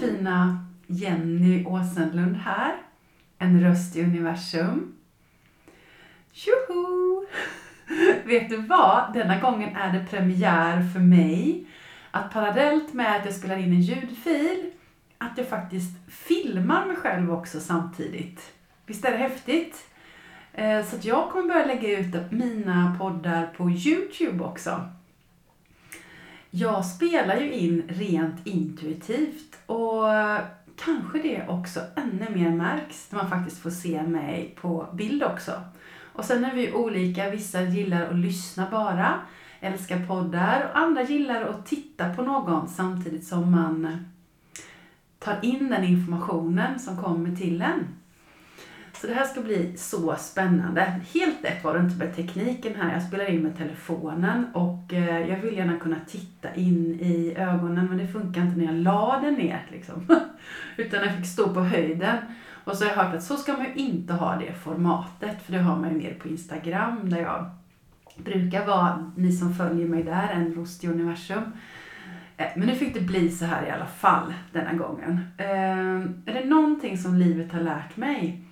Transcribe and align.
fina 0.00 0.64
Jenny 0.86 1.64
Åsenlund 1.64 2.36
här. 2.36 2.76
En 3.38 3.60
röst 3.60 3.96
i 3.96 4.02
universum. 4.02 4.92
Tjoho! 6.32 7.26
Vet 8.24 8.50
du 8.50 8.56
vad? 8.56 9.12
Denna 9.14 9.40
gången 9.40 9.76
är 9.76 9.92
det 9.92 10.06
premiär 10.10 10.82
för 10.92 11.00
mig 11.00 11.66
att 12.10 12.32
parallellt 12.32 12.92
med 12.92 13.16
att 13.16 13.24
jag 13.24 13.34
spelar 13.34 13.56
in 13.56 13.72
en 13.72 13.80
ljudfil, 13.80 14.70
att 15.18 15.38
jag 15.38 15.48
faktiskt 15.48 15.96
filmar 16.08 16.86
mig 16.86 16.96
själv 16.96 17.32
också 17.32 17.60
samtidigt. 17.60 18.52
Visst 18.86 19.04
är 19.04 19.10
det 19.10 19.16
häftigt? 19.16 19.86
Eh, 20.52 20.84
så 20.84 20.96
att 20.96 21.04
jag 21.04 21.30
kommer 21.30 21.48
börja 21.48 21.66
lägga 21.66 21.98
ut 21.98 22.14
mina 22.32 22.96
poddar 22.98 23.46
på 23.46 23.70
Youtube 23.70 24.44
också. 24.44 24.90
Jag 26.50 26.84
spelar 26.84 27.36
ju 27.36 27.52
in 27.52 27.82
rent 27.88 28.46
intuitivt 28.46 29.58
och 29.66 30.04
kanske 30.84 31.18
det 31.22 31.48
också 31.48 31.80
ännu 31.96 32.38
mer 32.38 32.50
märks 32.50 33.12
när 33.12 33.18
man 33.18 33.30
faktiskt 33.30 33.62
får 33.62 33.70
se 33.70 34.02
mig 34.02 34.56
på 34.60 34.86
bild 34.92 35.22
också. 35.22 35.52
Och 36.12 36.24
sen 36.24 36.44
är 36.44 36.54
vi 36.54 36.72
olika, 36.72 37.30
vissa 37.30 37.62
gillar 37.62 38.06
att 38.06 38.16
lyssna 38.16 38.66
bara, 38.70 39.20
älskar 39.60 40.06
poddar 40.06 40.70
och 40.70 40.78
andra 40.78 41.02
gillar 41.02 41.42
att 41.42 41.66
titta 41.66 42.14
på 42.14 42.22
någon 42.22 42.68
samtidigt 42.68 43.26
som 43.26 43.50
man 43.50 44.04
tar 45.18 45.38
in 45.42 45.68
den 45.68 45.84
informationen 45.84 46.78
som 46.78 46.96
kommer 46.96 47.36
till 47.36 47.62
en. 47.62 47.99
Så 49.00 49.06
det 49.06 49.14
här 49.14 49.24
ska 49.24 49.40
bli 49.40 49.76
så 49.76 50.16
spännande. 50.16 51.00
Helt 51.14 51.42
lätt 51.42 51.64
var 51.64 51.74
det 51.74 51.80
inte 51.80 51.96
med 51.96 52.16
tekniken 52.16 52.74
här. 52.74 52.92
Jag 52.92 53.02
spelar 53.02 53.30
in 53.30 53.42
med 53.42 53.56
telefonen 53.58 54.46
och 54.54 54.92
eh, 54.92 55.28
jag 55.28 55.36
vill 55.36 55.56
gärna 55.56 55.78
kunna 55.78 55.96
titta 56.06 56.54
in 56.54 57.00
i 57.00 57.34
ögonen 57.36 57.86
men 57.86 57.98
det 57.98 58.06
funkar 58.06 58.40
inte 58.40 58.58
när 58.58 58.64
jag 58.64 58.74
la 58.74 59.20
den 59.22 59.34
ner. 59.34 59.66
Liksom. 59.70 60.06
Utan 60.76 61.00
jag 61.04 61.16
fick 61.16 61.26
stå 61.26 61.54
på 61.54 61.60
höjden. 61.60 62.16
Och 62.64 62.76
så 62.76 62.84
har 62.84 62.90
jag 62.90 62.96
hört 62.96 63.14
att 63.14 63.22
så 63.22 63.36
ska 63.36 63.52
man 63.52 63.64
ju 63.64 63.74
inte 63.74 64.12
ha 64.12 64.36
det 64.36 64.52
formatet 64.52 65.42
för 65.42 65.52
det 65.52 65.58
har 65.58 65.76
man 65.76 65.90
ju 65.90 65.96
mer 65.96 66.14
på 66.14 66.28
Instagram 66.28 67.10
där 67.10 67.18
jag 67.20 67.50
brukar 68.16 68.66
vara, 68.66 69.12
ni 69.16 69.32
som 69.32 69.54
följer 69.54 69.88
mig 69.88 70.02
där, 70.02 70.28
en 70.28 70.54
rost 70.54 70.84
i 70.84 70.88
universum. 70.88 71.52
Eh, 72.36 72.46
men 72.56 72.68
nu 72.68 72.74
fick 72.74 72.94
det 72.94 73.00
bli 73.00 73.30
så 73.30 73.44
här 73.44 73.66
i 73.66 73.70
alla 73.70 73.86
fall 73.86 74.34
denna 74.52 74.72
gången. 74.72 75.20
Eh, 75.38 76.00
är 76.26 76.34
det 76.34 76.44
någonting 76.44 76.98
som 76.98 77.14
livet 77.14 77.52
har 77.52 77.60
lärt 77.60 77.96
mig 77.96 78.46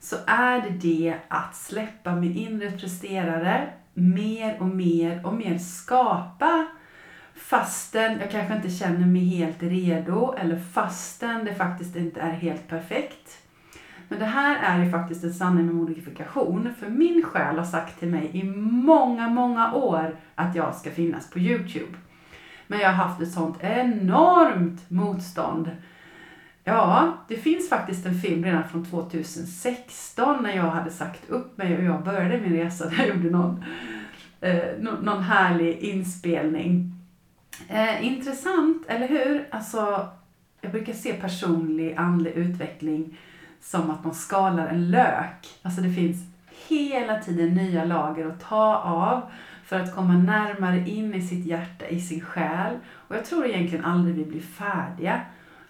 så 0.00 0.16
är 0.26 0.62
det 0.62 0.70
det 0.70 1.16
att 1.28 1.56
släppa 1.56 2.14
min 2.14 2.36
inre 2.36 2.70
presterare 2.70 3.68
mer 3.94 4.56
och 4.60 4.68
mer 4.68 5.26
och 5.26 5.34
mer 5.34 5.58
skapa 5.58 6.66
fastän 7.34 8.20
jag 8.20 8.30
kanske 8.30 8.56
inte 8.56 8.70
känner 8.70 9.06
mig 9.06 9.24
helt 9.24 9.62
redo 9.62 10.34
eller 10.38 10.58
fastän 10.58 11.44
det 11.44 11.54
faktiskt 11.54 11.96
inte 11.96 12.20
är 12.20 12.30
helt 12.30 12.68
perfekt. 12.68 13.38
Men 14.08 14.18
det 14.18 14.24
här 14.24 14.58
är 14.62 14.84
ju 14.84 14.90
faktiskt 14.90 15.24
en 15.24 15.34
sanning 15.34 15.66
med 15.66 15.74
modifikation. 15.74 16.74
För 16.78 16.88
min 16.88 17.22
själ 17.22 17.58
har 17.58 17.64
sagt 17.64 17.98
till 17.98 18.08
mig 18.08 18.30
i 18.32 18.44
många, 18.44 19.28
många 19.28 19.74
år 19.74 20.16
att 20.34 20.54
jag 20.54 20.74
ska 20.74 20.90
finnas 20.90 21.30
på 21.30 21.38
Youtube. 21.38 21.98
Men 22.66 22.78
jag 22.78 22.88
har 22.88 23.04
haft 23.04 23.22
ett 23.22 23.32
sånt 23.32 23.56
enormt 23.60 24.90
motstånd 24.90 25.70
Ja, 26.68 27.12
det 27.28 27.36
finns 27.36 27.68
faktiskt 27.68 28.06
en 28.06 28.20
film 28.20 28.44
redan 28.44 28.68
från 28.68 28.84
2016 28.84 30.42
när 30.42 30.56
jag 30.56 30.62
hade 30.62 30.90
sagt 30.90 31.30
upp 31.30 31.58
mig 31.58 31.76
och 31.76 31.84
jag 31.84 32.04
började 32.04 32.40
min 32.40 32.52
resa 32.52 32.92
jag 32.98 33.08
gjorde 33.08 33.30
någon, 33.30 33.64
eh, 34.40 34.58
någon 35.00 35.22
härlig 35.22 35.78
inspelning. 35.78 36.92
Eh, 37.68 38.06
intressant, 38.06 38.86
eller 38.88 39.08
hur? 39.08 39.48
Alltså, 39.50 40.08
jag 40.60 40.72
brukar 40.72 40.92
se 40.92 41.12
personlig 41.12 41.94
andlig 41.96 42.30
utveckling 42.30 43.18
som 43.60 43.90
att 43.90 44.04
man 44.04 44.14
skalar 44.14 44.66
en 44.66 44.90
lök. 44.90 45.48
Alltså 45.62 45.80
det 45.80 45.92
finns 45.92 46.16
hela 46.68 47.18
tiden 47.18 47.54
nya 47.54 47.84
lager 47.84 48.26
att 48.26 48.40
ta 48.40 48.76
av 48.76 49.22
för 49.64 49.80
att 49.80 49.94
komma 49.94 50.12
närmare 50.12 50.88
in 50.88 51.14
i 51.14 51.22
sitt 51.22 51.46
hjärta, 51.46 51.86
i 51.86 52.00
sin 52.00 52.20
själ. 52.20 52.76
Och 52.88 53.16
jag 53.16 53.24
tror 53.24 53.46
egentligen 53.46 53.84
aldrig 53.84 54.14
vi 54.16 54.24
blir 54.24 54.40
färdiga. 54.40 55.20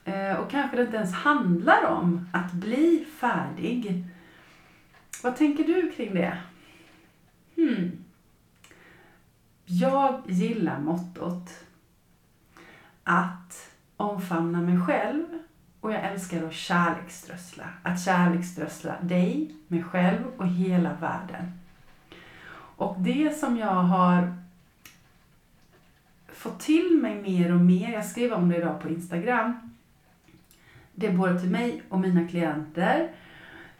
Eh, 0.09 0.35
och 0.35 0.51
kanske 0.51 0.77
det 0.77 0.83
inte 0.83 0.97
ens 0.97 1.15
handlar 1.15 1.85
om 1.85 2.29
att 2.33 2.53
bli 2.53 3.07
färdig. 3.21 4.05
Vad 5.23 5.37
tänker 5.37 5.65
du 5.65 5.93
kring 5.97 6.15
det? 6.15 6.39
Hmm. 7.57 8.05
Jag 9.65 10.23
gillar 10.27 10.81
mottot 10.81 11.65
att 13.05 13.71
omfamna 13.97 14.61
mig 14.61 14.81
själv 14.81 15.27
och 15.81 15.93
jag 15.93 16.05
älskar 16.05 16.47
att 16.47 16.55
kärleksströssla. 16.55 17.65
Att 17.83 18.01
kärleksströssla 18.01 18.95
dig, 19.01 19.55
mig 19.69 19.83
själv 19.83 20.25
och 20.37 20.49
hela 20.49 20.95
världen. 20.95 21.53
Och 22.77 22.97
det 23.01 23.39
som 23.39 23.57
jag 23.57 23.75
har 23.75 24.35
fått 26.29 26.61
till 26.61 26.99
mig 27.03 27.23
mer 27.23 27.55
och 27.55 27.61
mer, 27.61 27.93
jag 27.93 28.05
skrev 28.05 28.33
om 28.33 28.49
det 28.49 28.57
idag 28.57 28.81
på 28.81 28.89
Instagram, 28.89 29.69
det 30.99 31.07
är 31.07 31.13
både 31.13 31.41
till 31.41 31.51
mig 31.51 31.83
och 31.89 32.01
mina 32.01 32.29
klienter, 32.29 33.11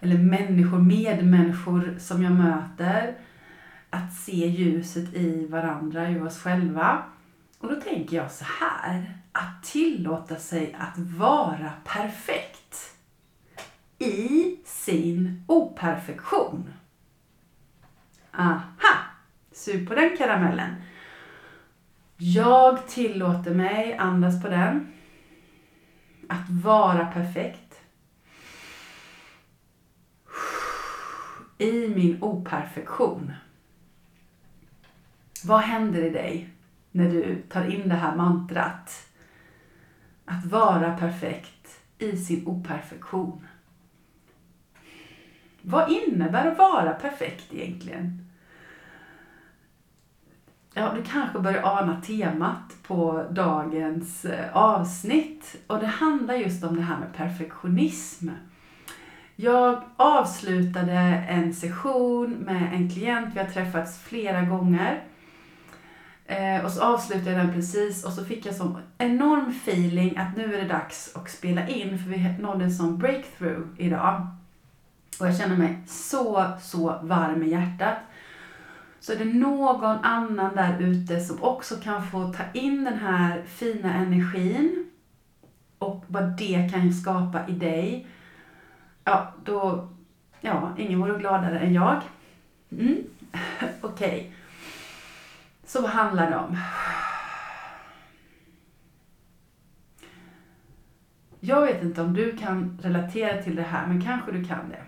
eller 0.01 0.19
människor, 0.19 0.79
medmänniskor 0.79 1.97
som 1.99 2.23
jag 2.23 2.33
möter, 2.33 3.15
att 3.91 4.13
se 4.13 4.47
ljuset 4.47 5.15
i 5.15 5.47
varandra, 5.47 6.11
i 6.11 6.21
oss 6.21 6.43
själva. 6.43 7.03
Och 7.59 7.69
då 7.69 7.81
tänker 7.81 8.17
jag 8.17 8.31
så 8.31 8.45
här, 8.61 9.19
att 9.33 9.65
tillåta 9.65 10.37
sig 10.37 10.77
att 10.79 10.99
vara 10.99 11.73
perfekt 11.85 12.95
i 13.99 14.57
sin 14.65 15.45
operfektion. 15.47 16.73
Aha! 18.33 18.97
Sug 19.53 19.89
på 19.89 19.95
den 19.95 20.17
karamellen. 20.17 20.75
Jag 22.17 22.87
tillåter 22.87 23.55
mig, 23.55 23.97
andas 23.97 24.43
på 24.43 24.49
den 24.49 24.98
att 26.29 26.51
vara 26.51 27.07
perfekt. 27.07 27.81
I 31.59 31.89
min 31.89 32.23
operfektion. 32.23 33.33
Vad 35.45 35.61
händer 35.61 36.03
i 36.03 36.11
dig 36.11 36.49
när 36.91 37.11
du 37.11 37.43
tar 37.49 37.65
in 37.65 37.89
det 37.89 37.95
här 37.95 38.17
mantrat? 38.17 39.07
Att 40.25 40.45
vara 40.45 40.97
perfekt 40.97 41.81
i 41.99 42.17
sin 42.17 42.47
operfektion. 42.47 43.47
Vad 45.63 45.91
innebär 45.91 46.47
att 46.47 46.59
vara 46.59 46.93
perfekt 46.93 47.55
egentligen? 47.55 48.28
Ja, 50.75 50.93
du 50.97 51.03
kanske 51.03 51.39
börjar 51.39 51.63
ana 51.63 52.01
temat 52.01 52.77
på 52.87 53.25
dagens 53.31 54.25
eh, 54.25 54.57
avsnitt. 54.57 55.57
Och 55.67 55.79
det 55.79 55.87
handlar 55.87 56.35
just 56.35 56.65
om 56.65 56.77
det 56.77 56.83
här 56.83 56.99
med 56.99 57.15
perfektionism. 57.15 58.29
Jag 59.37 59.83
avslutade 59.97 60.93
en 61.29 61.55
session 61.55 62.31
med 62.31 62.75
en 62.75 62.91
klient, 62.91 63.35
vi 63.35 63.39
har 63.39 63.47
träffats 63.47 63.99
flera 63.99 64.43
gånger. 64.43 65.05
Eh, 66.27 66.65
och 66.65 66.71
så 66.71 66.83
avslutade 66.83 67.31
jag 67.31 67.47
den 67.47 67.55
precis 67.55 68.05
och 68.05 68.13
så 68.13 68.25
fick 68.25 68.47
jag 68.47 68.55
sån 68.55 68.79
enorm 68.99 69.49
feeling 69.49 70.17
att 70.17 70.37
nu 70.37 70.55
är 70.55 70.63
det 70.63 70.69
dags 70.69 71.17
att 71.17 71.31
spela 71.31 71.69
in 71.69 71.99
för 71.99 72.11
vi 72.11 72.35
nådde 72.39 72.65
en 72.65 72.75
sån 72.75 72.99
breakthrough 72.99 73.67
idag. 73.77 74.27
Och 75.21 75.27
jag 75.27 75.37
känner 75.37 75.57
mig 75.57 75.79
så, 75.87 76.45
så 76.61 76.99
varm 77.03 77.43
i 77.43 77.51
hjärtat 77.51 77.99
så 79.09 79.15
är 79.15 79.19
det 79.19 79.25
någon 79.25 80.05
annan 80.05 80.57
där 80.57 80.81
ute 80.81 81.21
som 81.21 81.43
också 81.43 81.77
kan 81.77 82.07
få 82.07 82.33
ta 82.33 82.43
in 82.53 82.85
den 82.85 82.99
här 82.99 83.43
fina 83.43 83.95
energin 83.95 84.91
och 85.79 86.05
vad 86.07 86.37
det 86.37 86.71
kan 86.73 86.93
skapa 86.93 87.49
i 87.49 87.53
dig. 87.53 88.07
Ja, 89.05 89.35
då, 89.45 89.89
ja, 90.41 90.75
ingen 90.79 91.01
vore 91.01 91.19
gladare 91.19 91.59
än 91.59 91.75
jag. 91.75 92.03
Mm. 92.71 92.97
Okej. 93.81 94.09
Okay. 94.09 94.33
Så 95.65 95.83
vad 95.83 95.91
handlar 95.91 96.31
det 96.31 96.37
om? 96.37 96.59
Jag 101.41 101.61
vet 101.61 101.83
inte 101.83 102.03
om 102.03 102.15
du 102.15 102.37
kan 102.37 102.79
relatera 102.83 103.43
till 103.43 103.57
det 103.57 103.63
här, 103.63 103.87
men 103.87 104.05
kanske 104.05 104.33
du 104.33 104.45
kan 104.45 104.69
det. 104.69 104.83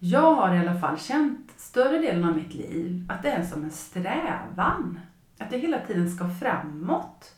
Jag 0.00 0.34
har 0.34 0.54
i 0.54 0.58
alla 0.58 0.80
fall 0.80 0.98
känt 0.98 1.50
större 1.56 1.98
delen 1.98 2.24
av 2.24 2.36
mitt 2.36 2.54
liv 2.54 3.06
att 3.08 3.22
det 3.22 3.30
är 3.30 3.42
som 3.42 3.64
en 3.64 3.70
strävan. 3.70 5.00
Att 5.38 5.52
jag 5.52 5.58
hela 5.58 5.78
tiden 5.78 6.10
ska 6.10 6.28
framåt. 6.28 7.34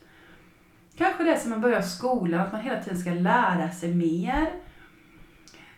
Kanske 0.96 1.24
det 1.24 1.34
är 1.34 1.38
som 1.38 1.50
man 1.50 1.60
börjar 1.60 1.82
skolan, 1.82 2.40
att 2.40 2.52
man 2.52 2.60
hela 2.60 2.82
tiden 2.82 2.98
ska 2.98 3.10
lära 3.10 3.70
sig 3.70 3.94
mer. 3.94 4.50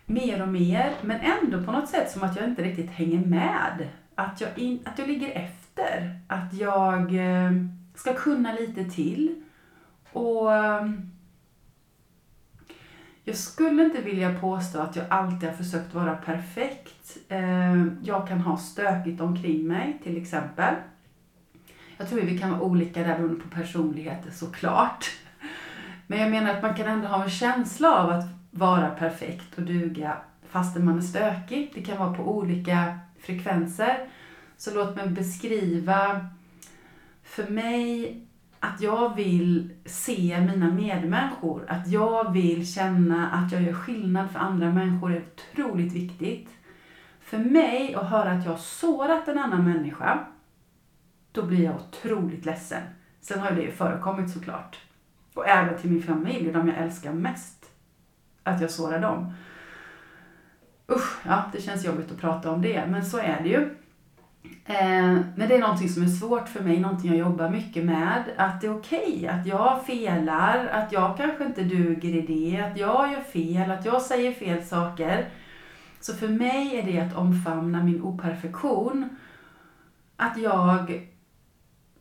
Mer 0.05 0.41
och 0.41 0.47
mer, 0.47 0.93
men 1.01 1.19
ändå 1.19 1.63
på 1.63 1.71
något 1.71 1.89
sätt 1.89 2.11
som 2.11 2.23
att 2.23 2.35
jag 2.35 2.45
inte 2.45 2.63
riktigt 2.63 2.91
hänger 2.91 3.25
med. 3.25 3.87
Att 4.15 4.41
jag, 4.41 4.57
in, 4.57 4.79
att 4.85 4.99
jag 4.99 5.07
ligger 5.07 5.31
efter. 5.31 6.19
Att 6.27 6.53
jag 6.53 7.15
eh, 7.15 7.51
ska 7.95 8.13
kunna 8.13 8.53
lite 8.53 8.83
till. 8.85 9.43
Och 10.11 10.53
ehm, 10.53 11.12
jag 13.25 13.35
skulle 13.35 13.83
inte 13.83 14.01
vilja 14.01 14.39
påstå 14.39 14.79
att 14.79 14.95
jag 14.95 15.05
alltid 15.09 15.49
har 15.49 15.55
försökt 15.55 15.93
vara 15.93 16.15
perfekt. 16.15 17.17
Eh, 17.29 17.83
jag 18.03 18.27
kan 18.27 18.41
ha 18.41 18.57
stökigt 18.57 19.21
omkring 19.21 19.67
mig 19.67 19.99
till 20.03 20.21
exempel. 20.21 20.75
Jag 21.97 22.09
tror 22.09 22.21
vi 22.21 22.37
kan 22.37 22.51
vara 22.51 22.61
olika 22.61 23.03
där 23.03 23.17
beroende 23.17 23.43
på 23.43 23.49
personligheter 23.49 24.31
såklart. 24.31 25.11
Men 26.07 26.19
jag 26.19 26.31
menar 26.31 26.53
att 26.53 26.61
man 26.61 26.75
kan 26.75 26.87
ändå 26.87 27.07
ha 27.07 27.23
en 27.23 27.29
känsla 27.29 27.95
av 27.95 28.09
att 28.09 28.25
vara 28.51 28.89
perfekt 28.89 29.57
och 29.57 29.63
duga 29.63 30.17
fastän 30.49 30.85
man 30.85 30.97
är 30.97 31.01
stökig. 31.01 31.71
Det 31.75 31.81
kan 31.81 31.97
vara 31.97 32.13
på 32.13 32.37
olika 32.37 32.99
frekvenser. 33.19 34.09
Så 34.57 34.73
låt 34.73 34.95
mig 34.95 35.07
beskriva 35.07 36.27
för 37.23 37.47
mig 37.47 38.21
att 38.63 38.81
jag 38.81 39.15
vill 39.15 39.73
se 39.85 40.41
mina 40.41 40.71
medmänniskor, 40.71 41.65
att 41.67 41.87
jag 41.87 42.31
vill 42.31 42.73
känna 42.73 43.31
att 43.31 43.51
jag 43.51 43.61
gör 43.61 43.73
skillnad 43.73 44.31
för 44.31 44.39
andra 44.39 44.71
människor 44.71 45.13
är 45.13 45.21
otroligt 45.21 45.93
viktigt. 45.93 46.49
För 47.21 47.37
mig 47.37 47.95
att 47.95 48.09
höra 48.09 48.31
att 48.31 48.45
jag 48.45 48.51
har 48.51 48.57
sårat 48.57 49.27
en 49.27 49.37
annan 49.37 49.63
människa, 49.63 50.25
då 51.31 51.43
blir 51.43 51.63
jag 51.63 51.75
otroligt 51.75 52.45
ledsen. 52.45 52.81
Sen 53.21 53.39
har 53.39 53.51
det 53.51 53.61
ju 53.61 53.71
förekommit 53.71 54.31
såklart. 54.33 54.79
Och 55.33 55.47
även 55.47 55.77
till 55.77 55.91
min 55.91 56.03
familj, 56.03 56.51
de 56.51 56.67
jag 56.67 56.77
älskar 56.77 57.13
mest. 57.13 57.65
Att 58.43 58.61
jag 58.61 58.71
sårar 58.71 59.01
dem. 59.01 59.33
Usch, 60.91 61.25
ja, 61.25 61.43
det 61.53 61.61
känns 61.61 61.85
jobbigt 61.85 62.11
att 62.11 62.21
prata 62.21 62.51
om 62.51 62.61
det, 62.61 62.85
men 62.87 63.05
så 63.05 63.17
är 63.17 63.39
det 63.43 63.49
ju. 63.49 63.75
Eh, 64.65 65.17
men 65.35 65.47
det 65.47 65.55
är 65.55 65.59
någonting 65.59 65.89
som 65.89 66.03
är 66.03 66.07
svårt 66.07 66.49
för 66.49 66.63
mig, 66.63 66.79
någonting 66.79 67.09
jag 67.09 67.19
jobbar 67.19 67.49
mycket 67.49 67.85
med. 67.85 68.23
Att 68.37 68.61
det 68.61 68.67
är 68.67 68.77
okej 68.77 69.15
okay, 69.15 69.27
att 69.27 69.47
jag 69.47 69.85
felar, 69.85 70.67
att 70.67 70.91
jag 70.91 71.17
kanske 71.17 71.45
inte 71.45 71.63
duger 71.63 72.09
i 72.09 72.21
det, 72.21 72.61
att 72.61 72.77
jag 72.77 73.11
gör 73.11 73.21
fel, 73.21 73.71
att 73.71 73.85
jag 73.85 74.01
säger 74.01 74.33
fel 74.33 74.63
saker. 74.63 75.29
Så 75.99 76.13
för 76.13 76.27
mig 76.27 76.75
är 76.75 76.83
det 76.83 76.99
att 76.99 77.15
omfamna 77.15 77.83
min 77.83 78.01
operfektion. 78.01 79.09
Att 80.15 80.37
jag 80.37 81.09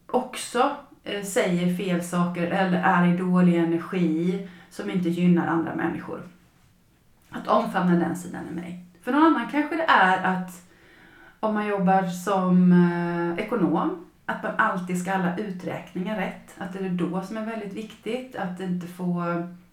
också 0.07 0.71
eh, 1.05 1.23
säger 1.23 1.77
fel 1.77 2.03
saker 2.03 2.47
eller 2.47 2.83
är 2.83 3.15
i 3.15 3.17
dålig 3.17 3.57
energi 3.57 4.49
som 4.71 4.91
inte 4.91 5.09
gynnar 5.09 5.47
andra 5.47 5.75
människor. 5.75 6.23
Att 7.31 7.49
omfamna 7.49 7.97
den 7.97 8.17
sidan 8.17 8.49
i 8.51 8.55
mig. 8.55 8.85
För 9.03 9.13
någon 9.13 9.23
annan 9.23 9.49
kanske 9.51 9.77
det 9.77 9.87
är 9.89 10.25
att 10.25 10.72
om 11.43 11.55
man 11.55 11.67
jobbar 11.67 12.03
som 12.03 12.73
eh, 12.73 13.45
ekonom, 13.45 14.05
att 14.27 14.43
man 14.43 14.53
alltid 14.59 15.01
ska 15.01 15.11
ha 15.11 15.19
alla 15.19 15.37
uträkningar 15.37 16.17
rätt. 16.17 16.55
Att 16.59 16.73
det 16.73 16.79
är 16.79 16.91
då 16.91 17.23
som 17.23 17.37
är 17.37 17.47
väldigt 17.47 17.73
viktigt. 17.73 18.37
Att 18.37 18.61
inte 18.61 18.87
få 18.87 19.25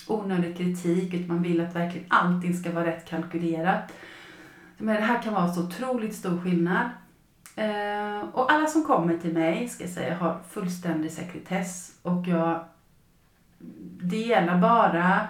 onödig 0.08 0.58
kritik, 0.58 1.14
utan 1.14 1.28
man 1.28 1.44
vill 1.44 1.62
att 1.62 1.76
verkligen 1.76 2.08
allting 2.10 2.54
ska 2.54 2.72
vara 2.72 2.86
rätt 2.86 3.10
kalkylerat. 3.10 3.94
Men 4.78 4.96
det 4.96 5.02
här 5.02 5.22
kan 5.22 5.34
vara 5.34 5.48
så 5.48 5.64
otroligt 5.64 6.16
stor 6.16 6.42
skillnad. 6.42 6.90
Eh, 7.56 8.30
och 8.34 8.52
alla 8.52 8.68
som 8.68 8.84
kommer 8.84 9.18
till 9.18 9.34
mig, 9.34 9.70
ska 9.70 9.84
jag 9.84 9.94
säga, 9.94 10.16
har 10.16 10.40
fullständig 10.50 11.12
sekretess. 11.12 12.00
Och 12.02 12.28
jag 12.28 12.60
delar 14.02 14.58
bara 14.58 15.28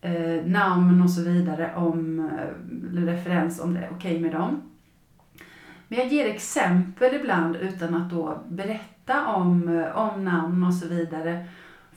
eh, 0.00 0.44
namn 0.46 1.02
och 1.02 1.10
så 1.10 1.22
vidare 1.22 1.74
om 1.76 2.20
eh, 2.20 3.06
referens 3.06 3.60
om 3.60 3.74
det 3.74 3.80
är 3.80 3.90
okej 3.90 4.10
okay 4.10 4.20
med 4.20 4.32
dem. 4.32 4.69
Men 5.90 5.98
jag 5.98 6.08
ger 6.08 6.26
exempel 6.26 7.14
ibland 7.14 7.56
utan 7.56 7.94
att 7.94 8.10
då 8.10 8.38
berätta 8.48 9.26
om, 9.26 9.78
eh, 9.78 9.96
om 9.96 10.24
namn 10.24 10.64
och 10.64 10.74
så 10.74 10.88
vidare. 10.88 11.46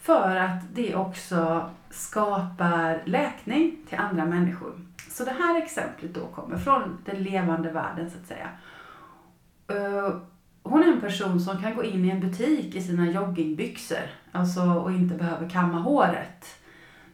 För 0.02 0.36
att 0.36 0.62
det 0.74 0.96
också 0.96 1.70
skapar 1.90 3.02
läkning 3.06 3.78
till 3.90 3.98
andra 3.98 4.26
människor. 4.26 4.74
Så 5.10 5.24
det 5.24 5.32
här 5.32 5.62
exemplet 5.64 6.14
då 6.14 6.28
kommer 6.28 6.58
från 6.58 6.98
den 7.06 7.24
levande 7.24 7.72
världen 7.72 8.12
så 8.12 8.18
att 8.18 8.28
säga. 8.28 8.50
Eh, 9.68 10.16
hon 10.64 10.84
är 10.84 10.88
en 10.88 11.02
person 11.02 11.40
som 11.40 11.62
kan 11.62 11.76
gå 11.76 11.84
in 11.84 12.06
i 12.06 12.10
en 12.10 12.20
butik 12.20 12.76
i 12.76 12.82
sina 12.82 13.12
joggingbyxor 13.12 14.10
alltså, 14.32 14.62
och 14.62 14.92
inte 14.92 15.16
behöver 15.16 15.50
kamma 15.50 15.80
håret. 15.80 16.46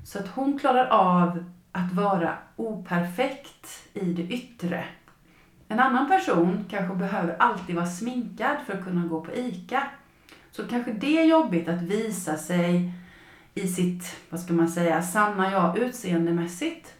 Så 0.04 0.20
att 0.20 0.28
hon 0.28 0.60
klarar 0.60 0.86
av 0.86 1.44
att 1.72 1.94
vara 1.94 2.38
operfekt 2.56 3.90
i 3.94 4.14
det 4.14 4.24
yttre 4.24 4.86
en 5.71 5.80
annan 5.80 6.07
person 6.07 6.66
kanske 6.69 6.95
behöver 6.95 7.36
alltid 7.39 7.75
vara 7.75 7.86
sminkad 7.86 8.57
för 8.66 8.74
att 8.74 8.83
kunna 8.83 9.07
gå 9.07 9.21
på 9.21 9.33
ICA. 9.33 9.83
Så 10.51 10.68
kanske 10.68 10.92
det 10.92 11.19
är 11.19 11.25
jobbigt 11.25 11.69
att 11.69 11.81
visa 11.81 12.38
sig 12.38 12.92
i 13.54 13.68
sitt, 13.68 14.16
vad 14.30 14.39
ska 14.39 14.54
man 14.54 14.69
säga, 14.69 15.01
sanna 15.01 15.51
jag 15.51 15.77
utseendemässigt. 15.77 16.94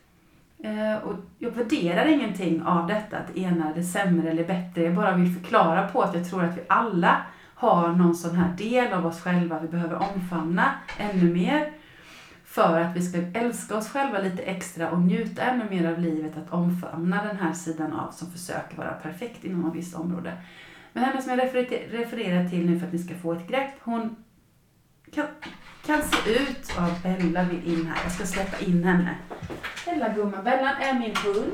Eh, 0.64 1.04
och 1.04 1.16
jag 1.38 1.52
värderar 1.52 2.06
ingenting 2.06 2.64
av 2.64 2.88
detta, 2.88 3.18
att 3.18 3.38
ena 3.38 3.74
är 3.76 3.82
sämre 3.82 4.30
eller 4.30 4.48
bättre. 4.48 4.84
Jag 4.84 4.96
bara 4.96 5.16
vill 5.16 5.34
förklara 5.34 5.88
på 5.88 6.02
att 6.02 6.16
jag 6.16 6.30
tror 6.30 6.44
att 6.44 6.58
vi 6.58 6.62
alla 6.68 7.22
har 7.56 7.88
någon 7.88 8.16
sån 8.16 8.36
här 8.36 8.54
del 8.58 8.94
av 8.94 9.06
oss 9.06 9.22
själva 9.22 9.60
vi 9.60 9.68
behöver 9.68 9.96
omfamna 9.96 10.72
ännu 10.98 11.34
mer 11.34 11.72
för 12.60 12.80
att 12.80 12.96
vi 12.96 13.02
ska 13.02 13.18
älska 13.34 13.78
oss 13.78 13.90
själva 13.90 14.20
lite 14.20 14.42
extra 14.42 14.92
och 14.92 15.02
njuta 15.02 15.42
ännu 15.42 15.70
mer 15.70 15.92
av 15.92 16.00
livet, 16.00 16.38
att 16.38 16.54
omfamna 16.54 17.24
den 17.24 17.38
här 17.38 17.54
sidan 17.54 17.94
av 17.94 18.12
som 18.12 18.32
försöker 18.32 18.78
vara 18.78 18.92
perfekt 18.92 19.46
inom 19.46 19.70
ett 19.70 19.76
visst 19.76 19.96
område. 19.96 20.38
Men 20.94 21.04
henne 21.04 21.22
som 21.22 21.32
jag 21.32 21.40
refererar 21.40 22.50
till 22.50 22.70
nu 22.70 22.80
för 22.80 22.88
att 22.88 22.94
ni 22.94 23.00
ska 23.00 23.16
få 23.16 23.34
ett 23.34 23.48
grepp, 23.48 23.72
hon 23.80 24.16
kan, 25.14 25.26
kan 25.86 26.02
se 26.02 26.32
ut... 26.32 26.74
Ja, 26.78 26.90
Bella 27.04 27.44
vill 27.44 27.74
in 27.74 27.86
här. 27.86 28.04
Jag 28.04 28.12
ska 28.12 28.26
släppa 28.26 28.66
in 28.66 28.84
henne. 28.84 29.16
Bella 29.86 30.10
gumman. 30.10 30.44
Bella 30.44 30.76
är 30.76 30.94
min 30.94 31.16
hund. 31.16 31.54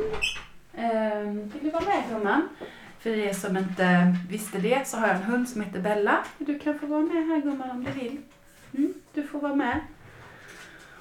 Ehm, 0.74 1.50
vill 1.50 1.64
du 1.64 1.70
vara 1.70 1.86
med 1.86 2.04
gumman? 2.10 2.50
För 3.00 3.10
er 3.10 3.34
som 3.34 3.58
inte 3.58 4.16
visste 4.30 4.60
det 4.60 4.88
så 4.88 4.98
har 4.98 5.08
jag 5.08 5.16
en 5.16 5.24
hund 5.24 5.50
som 5.50 5.62
heter 5.62 5.80
Bella. 5.80 6.24
Du 6.38 6.60
kan 6.60 6.80
få 6.80 6.86
vara 6.86 7.02
med 7.02 7.28
här 7.28 7.42
gumman 7.42 7.70
om 7.70 7.84
du 7.84 7.92
vill. 7.92 8.18
Mm, 8.78 8.94
du 9.14 9.24
får 9.24 9.40
vara 9.40 9.56
med. 9.56 9.80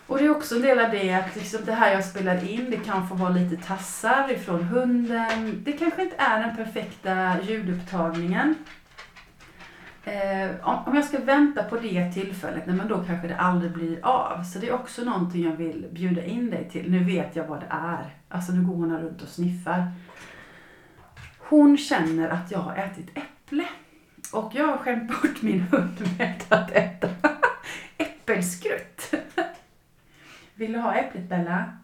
Och 0.07 0.19
det 0.19 0.25
är 0.25 0.31
också 0.31 0.55
en 0.55 0.63
del 0.63 0.79
av 0.79 0.91
det 0.91 1.15
att 1.15 1.37
liksom 1.37 1.61
det 1.65 1.73
här 1.73 1.93
jag 1.93 2.05
spelar 2.05 2.51
in, 2.51 2.71
det 2.71 2.77
kan 2.77 3.09
få 3.09 3.15
vara 3.15 3.31
lite 3.31 3.57
tassar 3.57 4.33
ifrån 4.33 4.63
hunden. 4.63 5.63
Det 5.65 5.73
kanske 5.73 6.03
inte 6.03 6.17
är 6.19 6.41
den 6.41 6.57
perfekta 6.57 7.41
ljudupptagningen. 7.43 8.55
Eh, 10.05 10.51
om 10.87 10.97
jag 10.97 11.05
ska 11.05 11.19
vänta 11.19 11.63
på 11.63 11.77
det 11.77 12.13
tillfället, 12.13 12.67
nej, 12.67 12.77
men 12.77 12.89
då 12.89 13.05
kanske 13.05 13.29
det 13.29 13.37
aldrig 13.37 13.73
blir 13.73 14.07
av. 14.07 14.43
Så 14.43 14.59
det 14.59 14.69
är 14.69 14.75
också 14.75 15.05
någonting 15.05 15.45
jag 15.45 15.57
vill 15.57 15.87
bjuda 15.91 16.25
in 16.25 16.51
dig 16.51 16.69
till. 16.71 16.91
Nu 16.91 17.05
vet 17.05 17.37
jag 17.37 17.47
vad 17.47 17.61
det 17.61 17.67
är. 17.71 18.15
Alltså 18.29 18.53
nu 18.53 18.67
går 18.67 18.75
hon 18.75 18.91
här 18.91 18.99
runt 18.99 19.23
och 19.23 19.29
sniffar. 19.29 19.93
Hon 21.39 21.79
känner 21.79 22.29
att 22.29 22.51
jag 22.51 22.59
har 22.59 22.77
ätit 22.77 23.09
äpple. 23.15 23.65
Och 24.33 24.51
jag 24.55 24.67
har 24.67 24.77
skämt 24.77 25.09
bort 25.09 25.43
min 25.43 25.61
hund 25.61 25.97
med 26.19 26.43
att 26.49 26.71
äta 26.71 27.09
äppelskrutt. 27.99 29.15
Vill 30.55 30.73
du 30.73 30.79
ha 30.79 30.95
äpplet 30.95 31.29
Bella? 31.29 31.79